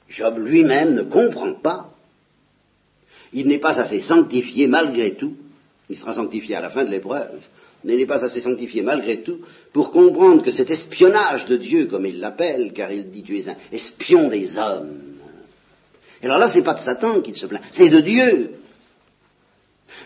[0.10, 1.92] Job lui-même ne comprend pas.
[3.34, 5.36] Il n'est pas assez sanctifié malgré tout.
[5.90, 7.42] Il sera sanctifié à la fin de l'épreuve
[7.86, 9.42] mais n'est pas assez sanctifié malgré tout
[9.72, 13.48] pour comprendre que cet espionnage de Dieu, comme il l'appelle, car il dit tu es
[13.48, 15.15] un espion des hommes.
[16.26, 18.56] Alors là, c'est pas de Satan qu'il se plaint, c'est de Dieu.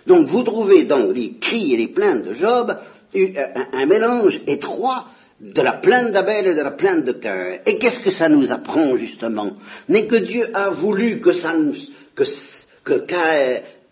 [0.05, 2.77] Donc vous trouvez dans les cris et les plaintes de Job
[3.73, 5.07] un, mélange étroit
[5.39, 7.59] de la plainte d'Abel et de la plainte de Cain.
[7.65, 9.53] Et qu'est-ce que ça nous apprend justement?
[9.87, 11.55] Mais que Dieu a voulu que, ça,
[12.83, 13.03] que,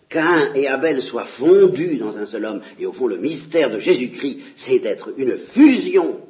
[0.08, 2.60] Cain et Abel soient fondus dans un seul homme.
[2.78, 6.20] Et au fond, le mystère de Jésus-Christ, c'est d'être une fusion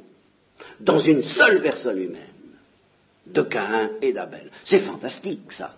[0.79, 2.23] dans une seule personne humaine
[3.27, 4.49] de Cain et d'Abel.
[4.63, 5.75] C'est fantastique, ça.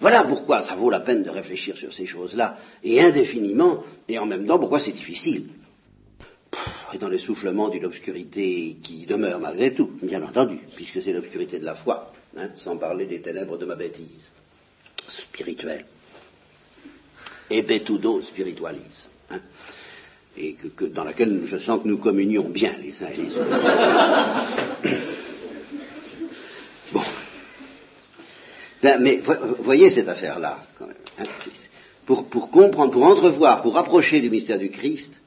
[0.00, 4.26] Voilà pourquoi ça vaut la peine de réfléchir sur ces choses-là, et indéfiniment, et en
[4.26, 5.48] même temps pourquoi c'est difficile.
[6.94, 11.64] Et dans l'essoufflement d'une obscurité qui demeure malgré tout, bien entendu, puisque c'est l'obscurité de
[11.64, 14.32] la foi, hein, sans parler des ténèbres de ma bêtise
[15.08, 15.84] spirituelle
[17.50, 19.08] et Betudo spiritualise.
[19.30, 19.40] Hein,
[20.36, 25.17] et que, dans laquelle je sens que nous communions bien les uns et les autres.
[28.82, 29.20] Ben, mais
[29.58, 30.60] voyez cette affaire-là.
[31.18, 31.24] Hein,
[32.06, 35.20] pour, pour, comprendre, pour entrevoir, pour approcher du mystère du Christ,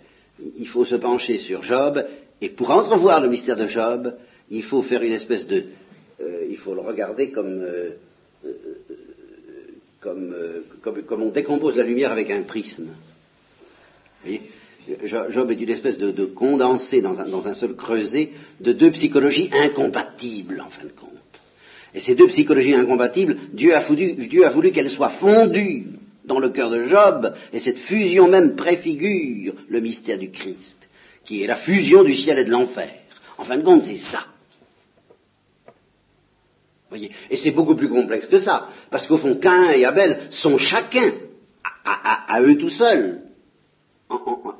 [0.58, 2.04] il faut se pencher sur Job,
[2.42, 4.16] et pour entrevoir le mystère de Job,
[4.50, 5.66] il faut faire une espèce de...
[6.20, 7.62] Euh, il faut le regarder comme...
[7.62, 7.92] Euh,
[8.46, 8.52] euh,
[10.00, 10.36] comme,
[10.82, 12.86] comme, on décompose la lumière avec un prisme.
[12.86, 14.42] Vous voyez
[15.06, 20.70] Job est une espèce de, condensé dans un, seul creuset de deux psychologies incompatibles, en
[20.70, 21.41] fin de compte.
[21.94, 25.88] Et ces deux psychologies incompatibles, Dieu a, voulu qu'elles soient fondues
[26.26, 30.78] dans le cœur de Job, et cette fusion même préfigure le mystère du Christ,
[31.26, 32.90] qui est la fusion du ciel et de l'enfer.
[33.38, 34.26] En fin de compte, c'est ça.
[37.30, 41.12] Et c'est beaucoup plus complexe que ça, parce qu'au fond, Cain et Abel sont chacun,
[41.84, 43.22] à, eux tout seuls,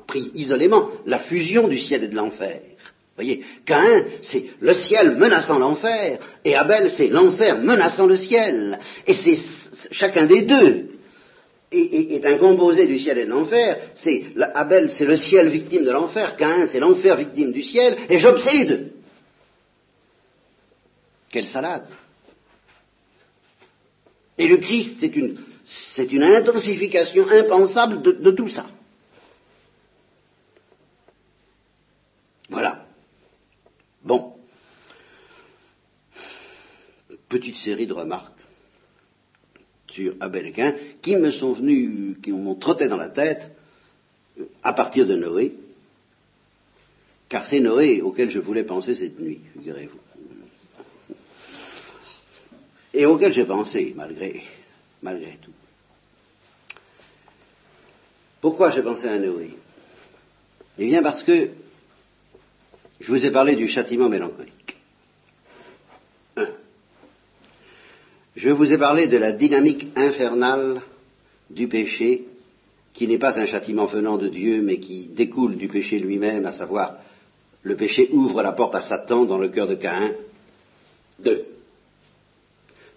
[0.06, 2.60] pris isolément, la fusion du ciel et de l'enfer.
[3.14, 8.78] Voyez, Cain, c'est le ciel menaçant l'enfer, et Abel, c'est l'enfer menaçant le ciel.
[9.06, 9.38] Et c'est
[9.90, 10.88] chacun des deux
[11.70, 13.78] est, un composé du ciel et de l'enfer.
[13.94, 18.18] C'est Abel, c'est le ciel victime de l'enfer, Cain, c'est l'enfer victime du ciel, et
[18.18, 18.92] Job, c'est les deux.
[21.30, 21.86] Quelle salade
[24.38, 24.96] et le Christ,
[25.94, 28.66] c'est une intensification impensable de, tout ça.
[32.48, 32.86] Voilà.
[37.54, 38.40] Série de remarques
[39.88, 43.50] sur Abel et Cain qui me sont venues, qui m'ont trotté dans la tête
[44.38, 45.54] euh, à partir de Noé,
[47.28, 49.98] car c'est Noé auquel je voulais penser cette nuit, figurez-vous.
[52.94, 54.42] Et auquel j'ai pensé, malgré,
[55.02, 55.52] malgré tout.
[58.40, 59.56] Pourquoi j'ai pensé à Noé?
[60.78, 61.50] Eh bien parce que
[63.00, 64.61] je vous ai parlé du châtiment mélancolique.
[68.34, 70.80] Je vous ai parlé de la dynamique infernale
[71.50, 72.24] du péché,
[72.94, 76.52] qui n'est pas un châtiment venant de Dieu, mais qui découle du péché lui-même, à
[76.52, 76.98] savoir
[77.62, 80.14] le péché ouvre la porte à Satan dans le cœur de Caïn.
[81.18, 81.44] Deux.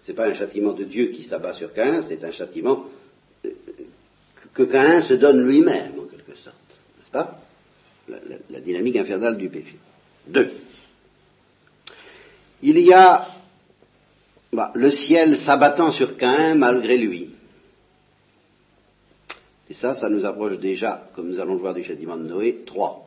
[0.02, 2.84] Ce n'est pas un châtiment de Dieu qui s'abat sur Caïn, c'est un châtiment
[3.44, 3.50] euh,
[4.54, 6.56] que Caïn se donne lui-même, en quelque sorte.
[6.98, 7.40] N'est-ce pas?
[8.50, 9.76] La, dynamique infernale du péché.
[10.28, 10.50] Deux.
[12.62, 13.35] Il y a
[14.56, 17.28] bah, le ciel s'abattant sur Caïn malgré lui.
[19.68, 22.62] Et ça, ça nous approche déjà, comme nous allons le voir du châtiment de Noé,
[22.64, 23.06] trois.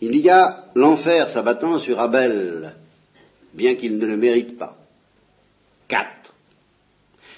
[0.00, 2.74] Il y a l'enfer s'abattant sur Abel,
[3.54, 4.76] bien qu'il ne le mérite pas.
[5.86, 6.34] Quatre.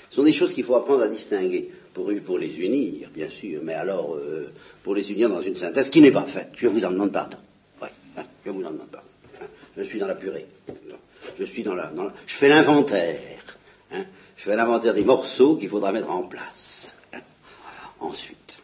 [0.08, 3.74] Ce sont des choses qu'il faut apprendre à distinguer, pour, les unir, bien sûr, mais
[3.74, 4.50] alors euh,
[4.82, 6.52] pour les unir dans une synthèse qui n'est pas faite.
[6.56, 7.36] Je vous en demande pardon.
[7.82, 9.08] Hein, je vous en demande pardon.
[9.42, 9.46] Hein.
[9.76, 10.46] je suis dans la purée.
[11.40, 11.90] Je suis dans la.
[12.26, 13.40] je fais l'inventaire.
[13.90, 14.04] Hein.
[14.36, 16.94] je fais l'inventaire des morceaux qu'il faudra mettre en place.
[17.98, 18.58] Ensuite.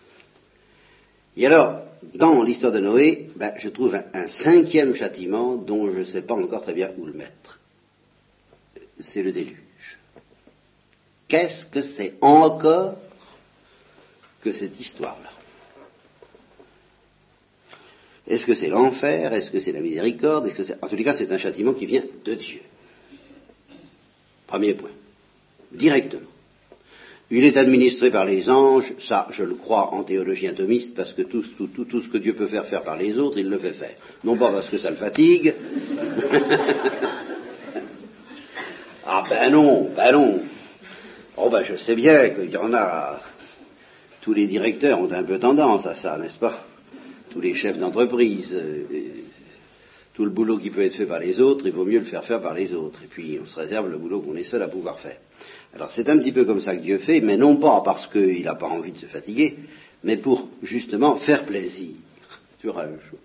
[1.38, 1.80] Et alors,
[2.14, 6.34] dans l'histoire de Noé, ben, je trouve un, cinquième châtiment dont je ne sais pas
[6.34, 7.58] encore très bien où le mettre.
[9.00, 9.98] C'est le déluge.
[11.28, 12.96] Qu'est-ce que c'est encore
[14.42, 15.30] que cette histoire-là?
[18.26, 19.32] Est-ce que c'est l'enfer?
[19.32, 20.46] Est-ce que c'est la miséricorde?
[20.46, 22.60] Est-ce que En tous les cas, c'est un châtiment qui vient de Dieu.
[24.46, 24.90] Premier point.
[25.72, 26.30] Directement.
[27.30, 31.22] Il est administré par les anges, ça je le crois en théologie atomiste, parce que
[31.22, 33.96] tout, ce que Dieu peut faire faire par les autres, il le fait faire.
[34.22, 35.52] Non pas parce que ça le fatigue.
[39.04, 40.38] ah ben non, ben non.
[41.36, 43.20] Oh ben je sais bien qu'il y en a.
[44.20, 46.64] Tous les directeurs ont un peu tendance à ça, n'est-ce pas?
[47.30, 48.54] Tous les chefs d'entreprise.
[48.54, 48.84] Euh,
[50.16, 52.24] tout le boulot qui peut être fait par les autres, il vaut mieux le faire
[52.24, 53.02] faire par les autres.
[53.04, 55.18] Et puis on se réserve le boulot qu'on est seul à pouvoir faire.
[55.74, 58.42] Alors c'est un petit peu comme ça que Dieu fait, mais non pas parce qu'il
[58.44, 59.56] n'a pas envie de se fatiguer,
[60.02, 61.90] mais pour justement faire plaisir.
[62.62, 63.18] Toujours la même chose.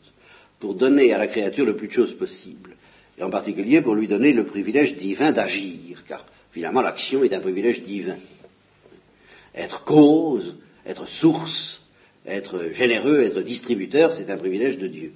[0.59, 2.75] Pour donner à la créature le plus de choses possible.
[3.17, 7.39] Et en particulier pour lui donner le privilège divin d'agir, car finalement l'action est un
[7.39, 8.17] privilège divin.
[9.55, 11.81] Être cause, être source,
[12.25, 15.13] être généreux, être distributeur, c'est un privilège de Dieu.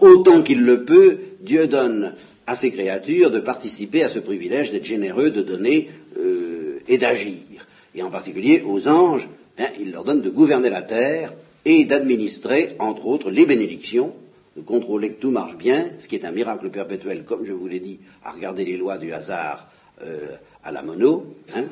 [0.00, 2.14] Autant qu'il le peut, Dieu donne
[2.46, 5.88] à ses créatures de participer à ce privilège d'être généreux, de donner
[6.18, 7.66] euh, et d'agir.
[7.94, 11.32] Et en particulier aux anges, hein, il leur donne de gouverner la terre
[11.64, 14.14] et d'administrer, entre autres, les bénédictions,
[14.56, 17.68] de contrôler que tout marche bien, ce qui est un miracle perpétuel, comme je vous
[17.68, 19.70] l'ai dit, à regarder les lois du hasard
[20.02, 21.64] euh, à la mono, hein,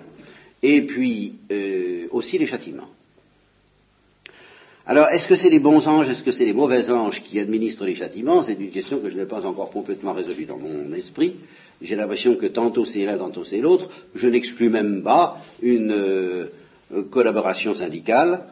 [0.62, 2.88] et puis euh, aussi les châtiments.
[4.90, 7.84] Alors, est-ce que c'est les bons anges, est-ce que c'est les mauvais anges qui administrent
[7.84, 8.40] les châtiments?
[8.40, 11.34] C'est une question que je n'ai pas encore complètement résolue dans mon esprit.
[11.82, 13.90] J'ai l'impression que tantôt c'est l'un, tantôt c'est l'autre.
[14.14, 16.46] Je n'exclus même pas une euh,
[17.10, 18.44] collaboration syndicale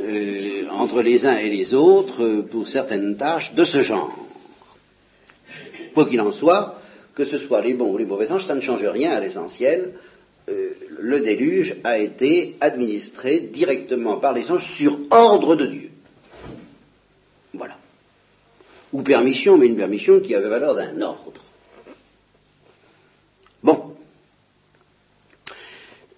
[0.00, 4.26] euh, entre les uns et les autres pour certaines tâches de ce genre.
[5.94, 6.80] Quoi qu'il en soit,
[7.14, 9.92] que ce soit les bons ou les mauvais anges, ça ne change rien à l'essentiel.
[11.00, 15.90] Le déluge a été administré directement par les anges sur ordre de Dieu.
[17.54, 17.76] Voilà.
[18.92, 21.40] Ou permission, mais une permission qui avait valeur d'un ordre.
[23.62, 23.96] Bon.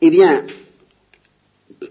[0.00, 0.46] Eh bien,
[1.82, 1.88] euh,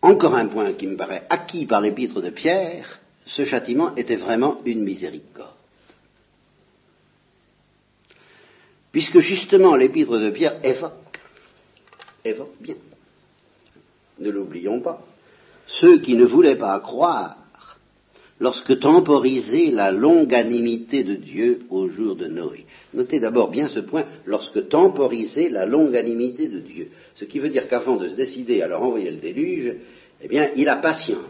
[0.00, 4.60] encore un point qui me paraît acquis par l'épître de Pierre, ce châtiment était vraiment
[4.64, 5.54] une miséricorde.
[8.92, 11.09] Puisque justement l'épître de Pierre évoque,
[12.24, 12.76] évoque bien,
[14.18, 15.02] ne l'oublions pas,
[15.66, 17.36] ceux qui ne voulaient pas croire
[18.40, 22.64] lorsque temporisait la longanimité de Dieu au jour de Noé.
[22.94, 26.88] Notez d'abord bien ce point, lorsque temporisait la longanimité de Dieu.
[27.14, 29.74] Ce qui veut dire qu'avant de se décider à leur envoyer le déluge,
[30.22, 31.24] eh bien, il a patienté.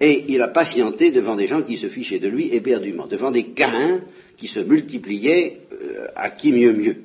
[0.00, 3.52] Et il a patienté devant des gens qui se fichaient de lui éperdument, devant des
[3.52, 4.00] caïns
[4.36, 6.96] qui se multipliaient euh, à qui mieux mieux.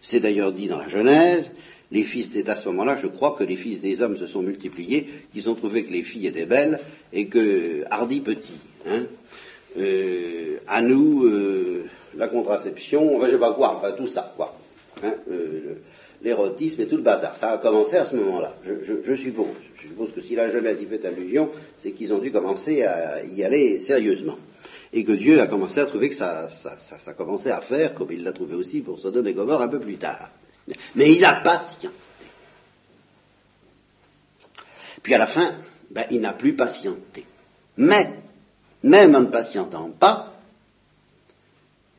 [0.00, 1.50] C'est d'ailleurs dit dans la Genèse,
[1.90, 4.42] les fils d'état à ce moment-là, je crois que les fils des hommes se sont
[4.42, 6.80] multipliés, qu'ils ont trouvé que les filles étaient belles
[7.12, 8.60] et que hardi petit.
[8.86, 9.04] Hein.
[9.76, 11.84] Euh, à nous, euh,
[12.14, 14.56] la contraception, enfin je sais pas quoi, enfin tout ça, quoi.
[15.02, 15.76] Hein, euh,
[16.22, 17.36] l'érotisme et tout le bazar.
[17.36, 19.46] Ça a commencé à ce moment-là, je, suppose.
[19.76, 23.24] Je suppose que si la jeunesse y fait allusion, c'est qu'ils ont dû commencer à
[23.24, 24.36] y aller sérieusement.
[24.92, 28.22] Et que Dieu a commencé à trouver que ça, ça, commençait à faire, comme il
[28.22, 30.30] l'a trouvé aussi pour Sodome et Gomorre un peu plus tard.
[30.94, 31.94] Mais il a patienté.
[35.02, 35.56] Puis à la fin,
[35.90, 37.24] ben, il n'a plus patienté.
[37.76, 38.14] Mais,
[38.82, 40.34] même en ne patientant pas,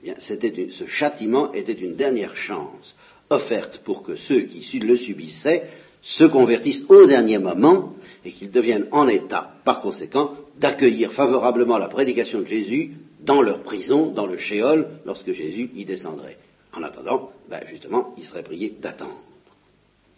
[0.03, 2.95] eh ce châtiment était une dernière chance
[3.29, 5.69] offerte pour que ceux qui le subissaient
[6.01, 11.87] se convertissent au dernier moment et qu'ils deviennent en état, par conséquent, d'accueillir favorablement la
[11.87, 12.91] prédication de Jésus
[13.21, 16.37] dans leur prison, dans le shéol, lorsque Jésus y descendrait.
[16.73, 19.21] En attendant, ben justement, il serait prié d'attendre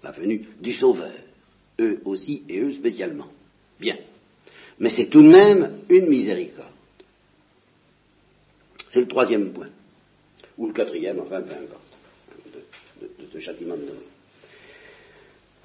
[0.04, 1.14] la venue du Sauveur,
[1.80, 3.28] eux aussi et eux spécialement.
[3.80, 3.98] Bien.
[4.80, 6.68] Mais c'est tout de même une miséricorde.
[8.90, 9.70] C'est le troisième point.
[10.58, 11.82] Ou le quatrième, enfin, peu importe
[13.02, 14.06] de, ce châtiment de Noé.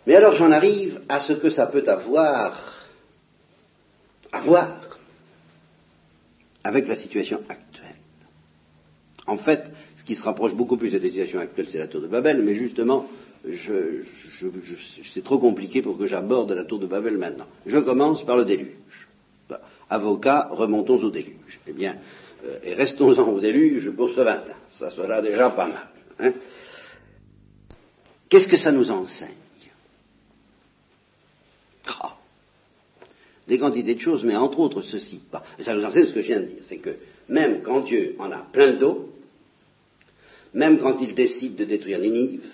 [0.07, 2.76] Mais alors j'en arrive à ce que ça peut avoir
[4.33, 4.81] à voir
[6.65, 7.97] avec la situation actuelle.
[9.27, 12.01] En fait, ce qui se rapproche beaucoup plus de la situation actuelle, c'est la tour
[12.01, 13.07] de Babel, mais justement,
[15.13, 17.47] c'est trop compliqué pour que j'aborde la tour de Babel maintenant.
[17.65, 19.09] Je commence par le déluge.
[19.89, 21.61] Avocat, remontons au déluge.
[21.69, 21.97] Eh bien,
[22.45, 24.55] euh, et restons-en au déluge pour ce matin.
[24.71, 25.89] Ça sera déjà pas mal.
[26.19, 26.33] Hein.
[28.29, 29.29] Qu'est-ce que ça nous enseigne
[31.87, 32.17] ah.
[33.47, 35.21] Des quantités de choses, mais entre autres ceci.
[35.61, 36.97] ça nous enseigne ce que je viens de dire, c'est que
[37.29, 39.11] même quand Dieu en a plein d'eau,
[40.55, 42.45] même quand il décide de détruire Ninive,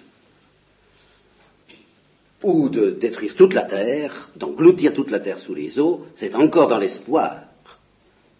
[2.42, 6.68] ou de détruire toute la terre, d'engloutir toute la terre sous les eaux, c'est encore
[6.68, 7.44] dans l'espoir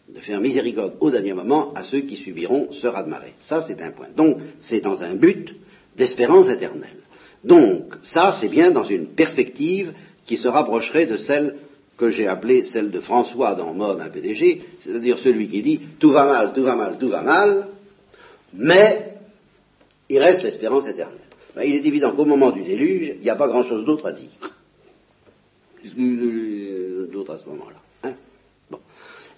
[0.09, 3.35] de faire miséricorde au dernier moment à ceux qui subiront ce raz-de-marée.
[3.41, 4.09] Ça, c'est un point.
[4.15, 5.55] Donc, c'est dans un but
[5.97, 6.99] d'espérance éternelle.
[7.45, 9.93] Donc, ça, c'est bien dans une perspective
[10.27, 11.57] qui se rapprocherait de celle
[11.97, 16.11] que j'ai appelée celle de François dans Mort d'un PDG, c'est-à-dire celui qui dit tout
[16.11, 17.69] va mal, tout va mal, tout va mal,
[18.55, 19.15] mais
[20.09, 21.19] il reste l'espérance éternelle.
[21.55, 24.13] Ben, il est évident qu'au moment du déluge, il n'y a pas grand-chose d'autre à
[24.13, 24.31] dire.
[27.13, 27.77] D'autre à ce moment-là.
[28.05, 28.15] Hein?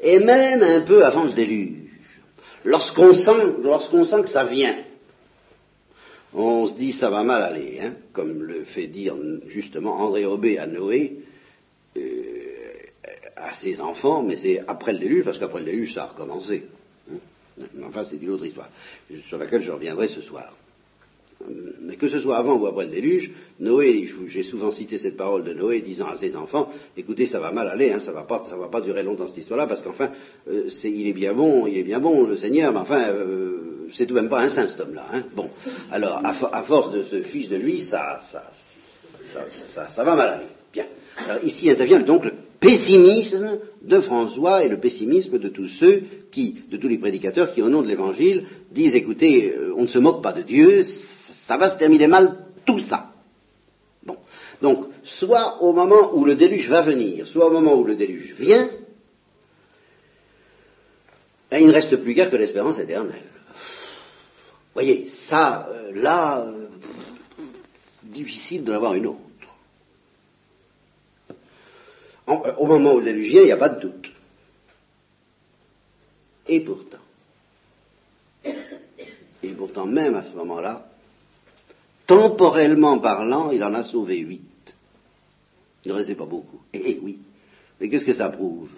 [0.00, 1.90] Et même un peu avant le déluge,
[2.64, 4.76] lorsqu'on sent, sent que ça vient,
[6.34, 9.16] on se dit ça va mal aller, hein, comme le fait dire
[9.48, 11.33] justement André Aubé à Noé, euh,
[13.36, 16.66] à ses enfants, mais c'est après le déluge, parce qu'après le déluge, ça a recommencé.
[17.12, 17.18] Hein?
[17.86, 18.68] Enfin, c'est une autre histoire,
[19.28, 20.52] sur laquelle je reviendrai ce soir.
[21.82, 23.30] Mais que ce soit avant ou après le déluge,
[23.60, 27.52] Noé, j'ai souvent cité cette parole de Noé disant à ses enfants, écoutez, ça va
[27.52, 28.12] mal aller, hein, ça
[28.46, 30.10] ça va pas durer longtemps cette histoire-là, parce qu'enfin,
[30.48, 34.06] euh, il est bien bon, il est bien bon, le Seigneur, mais enfin, euh, c'est
[34.06, 35.06] tout de même pas un saint cet homme-là.
[35.12, 35.24] Hein.
[35.34, 35.50] Bon,
[35.90, 38.22] alors à, force de se fiche de lui, ça,
[39.98, 40.46] va mal aller.
[40.72, 40.86] Bien.
[41.16, 42.32] Alors ici intervient donc le
[42.64, 47.62] pessimisme de François et le pessimisme de tous ceux qui, de tous les prédicateurs qui,
[47.62, 50.82] au nom de l'Évangile, disent écoutez, euh, on ne se moque pas de Dieu,
[51.46, 52.36] ça va se terminer mal,
[52.66, 53.10] tout ça.
[54.04, 54.16] Bon.
[54.62, 58.34] Donc, soit au moment où le déluge va venir, soit au moment où le déluge
[58.38, 58.70] vient,
[61.52, 63.22] il ne reste plus guère que l'espérance éternelle
[64.74, 66.66] voyez, ça, euh, là, euh,
[68.02, 69.20] difficile de l'avoir une autre.
[72.28, 74.10] Euh, au moment où le déluge vient, il n'y a pas de doute.
[76.46, 76.98] Et pourtant,
[78.44, 80.86] et pourtant même à ce moment-là,
[82.06, 84.42] temporellement parlant, il en a sauvé huit.
[85.84, 86.60] Il ne restait pas beaucoup.
[86.72, 87.18] Eh, eh oui.
[87.80, 88.70] Mais qu'est-ce que ça prouve?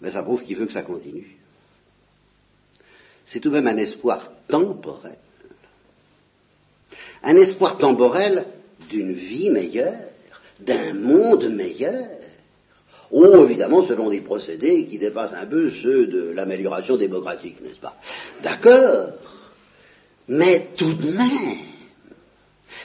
[0.00, 1.38] Ben, Ça prouve qu'il veut que ça continue
[3.28, 5.18] c'est tout de même un espoir temporel.
[7.22, 8.46] Un espoir temporel
[8.88, 10.08] d'une vie meilleure,
[10.60, 12.17] d'un monde meilleur.
[13.10, 17.96] Oh, évidemment, selon des procédés qui dépassent un peu ceux de l'amélioration démocratique, n'est-ce pas?
[18.42, 19.12] D'accord.
[20.28, 21.56] Mais tout de même,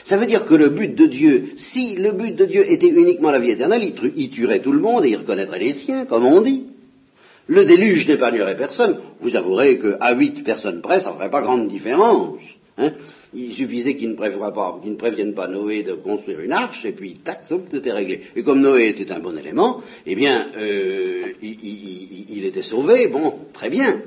[0.04, 3.30] ça veut dire que le but de Dieu, si le but de Dieu était uniquement
[3.30, 6.40] la vie éternelle, il tuerait tout le monde et il reconnaîtrait les siens, comme on
[6.40, 6.64] dit.
[7.46, 8.98] Le déluge n'épargnerait personne.
[9.20, 12.40] Vous avouerez qu'à huit personnes près, ça ne ferait pas grande différence.
[12.78, 12.92] Hein.
[13.34, 17.74] Il suffisait qu'ils ne, préviennent pas Noé de construire une arche, et puis tac, tout
[17.74, 18.22] était réglé.
[18.36, 23.70] Et comme Noé était un bon élément, eh bien, euh, il, était sauvé, bon, très
[23.70, 24.02] bien.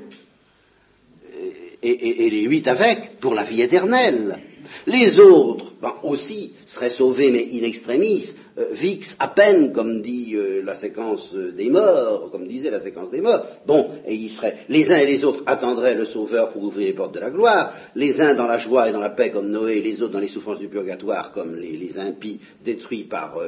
[1.82, 4.40] Et, les huit avec, pour la vie éternelle.
[4.86, 10.34] Les autres, ben, aussi seraient sauvés, mais in extremis, euh, vix à peine, comme dit
[10.34, 13.46] euh, la séquence des morts, comme disait la séquence des morts.
[13.66, 16.94] Bon, et ils seraient, les uns et les autres attendraient le Sauveur pour ouvrir les
[16.94, 19.80] portes de la gloire, les uns dans la joie et dans la paix comme Noé,
[19.80, 23.38] les autres dans les souffrances du purgatoire comme les, impies détruits par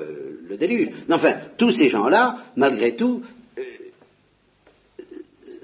[0.49, 0.89] le déluge.
[1.11, 3.23] Enfin, tous ces gens-là, malgré tout,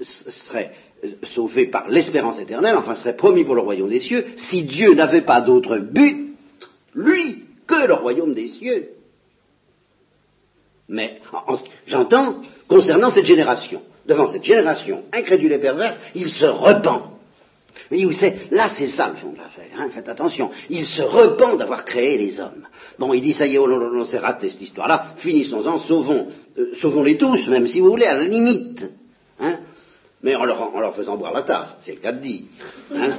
[0.01, 0.71] seraient
[1.23, 5.21] sauvés par l'espérance éternelle, enfin seraient promis pour le royaume des cieux, si Dieu n'avait
[5.21, 6.35] pas d'autre but,
[6.93, 8.89] lui, que le royaume des cieux.
[10.89, 11.19] Mais
[11.85, 17.17] j'entends, concernant cette génération, devant cette génération incrédule et perverse, il se repent.
[17.91, 20.49] Mais vous savez, là c'est ça le fond de l'affaire, hein, faites attention.
[20.69, 22.67] Il se repent d'avoir créé les hommes.
[22.97, 26.27] Bon, il dit ça y est, on, s'est raté cette histoire-là, finissons-en, sauvons,
[26.57, 28.91] euh, sauvons-les tous, même si vous voulez, à la limite.
[30.27, 32.41] Mais en leur, faisant boire la tasse, c'est le cas de dire.
[32.93, 33.13] Hein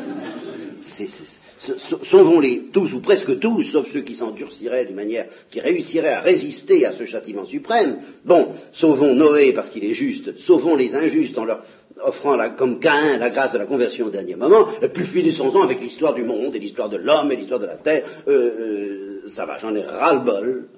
[2.02, 6.84] Sauvons-les tous ou presque tous, sauf ceux qui s'endurciraient d'une manière, qui réussiraient à résister
[6.84, 7.96] à ce châtiment suprême.
[8.26, 11.62] Bon, sauvons Noé parce qu'il est juste, sauvons les injustes en leur
[12.04, 15.80] offrant comme Caïn la grâce de la conversion au dernier moment, et puis finissons-en avec
[15.80, 18.04] l'histoire du monde et l'histoire de l'homme et l'histoire de la terre.
[18.28, 20.68] Euh, euh, ça va, j'en ai ras-le-bol,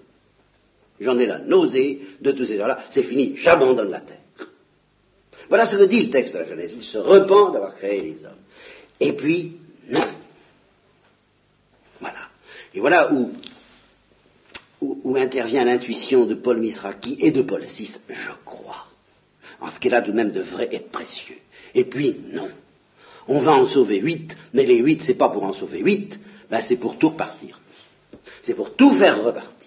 [1.01, 4.19] j'en ai la nausée de tous ces gens-là, c'est fini, j'abandonne la terre.
[5.51, 6.73] Voilà ce que dit le texte de la Genèse.
[6.75, 8.39] Il se repent d'avoir créé les hommes.
[9.01, 9.57] Et puis,
[9.89, 10.07] non.
[12.01, 12.29] Voilà.
[12.73, 13.33] Et voilà où,
[15.17, 18.87] intervient l'intuition de Paul Misraki et de Paul VI, je crois,
[19.61, 21.39] en ce qu'elle a de même de vrai précieux.
[21.75, 22.49] Et puis, non.
[23.27, 26.61] On va en sauver huit, mais les huit, c'est pas pour en sauver huit, ben
[26.63, 27.61] c'est pour tout repartir.
[28.45, 29.60] C'est pour tout faire repartir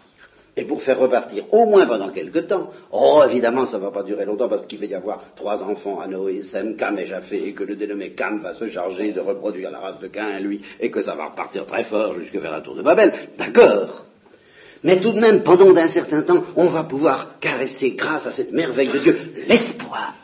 [0.56, 2.70] et pour faire repartir au moins pendant quelque temps.
[2.92, 6.00] Oh, évidemment, ça ne va pas durer longtemps parce qu'il va y avoir trois enfants
[6.00, 9.20] à Noé, Sem, Cam et Japhé, et que le dénommé Cam va se charger de
[9.20, 12.52] reproduire la race de Cain, lui, et que ça va repartir très fort jusque vers
[12.52, 13.12] la tour de Babel.
[13.38, 14.06] D'accord.
[14.84, 18.52] Mais tout de même, pendant d'un certain temps, on va pouvoir caresser, grâce à cette
[18.52, 20.16] merveille de Dieu, l'espoir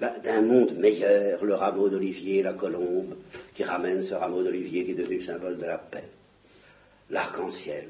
[0.00, 3.16] d'un monde meilleur, le rameau d'olivier, la colombe,
[3.54, 6.04] qui ramène ce rameau d'olivier qui est devenu le symbole de la paix,
[7.10, 7.88] l'arc-en-ciel,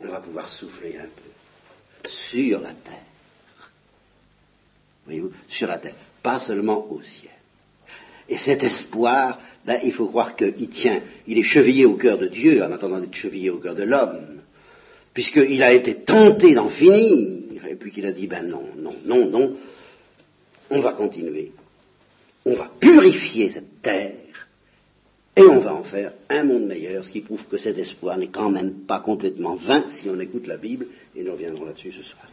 [0.00, 2.08] on va pouvoir souffler un peu.
[2.08, 3.06] Sur la terre.
[5.04, 7.32] Voyez-vous, sur la terre, pas seulement au ciel.
[8.28, 12.26] Et cet espoir, ben, il faut croire qu'il tient, il est chevillé au cœur de
[12.26, 14.40] Dieu en attendant d'être chevillé au cœur de l'homme,
[15.12, 19.28] puisqu'il a été tenté d'en finir, et puis qu'il a dit, ben non, non, non,
[19.28, 19.56] non,
[20.70, 21.52] on va continuer,
[22.46, 24.14] on va purifier cette terre,
[25.36, 28.28] et on va en faire un monde meilleur, ce qui prouve que cet espoir n'est
[28.28, 32.02] quand même pas complètement vain si on écoute la Bible, et nous reviendrons là-dessus ce
[32.04, 32.26] soir.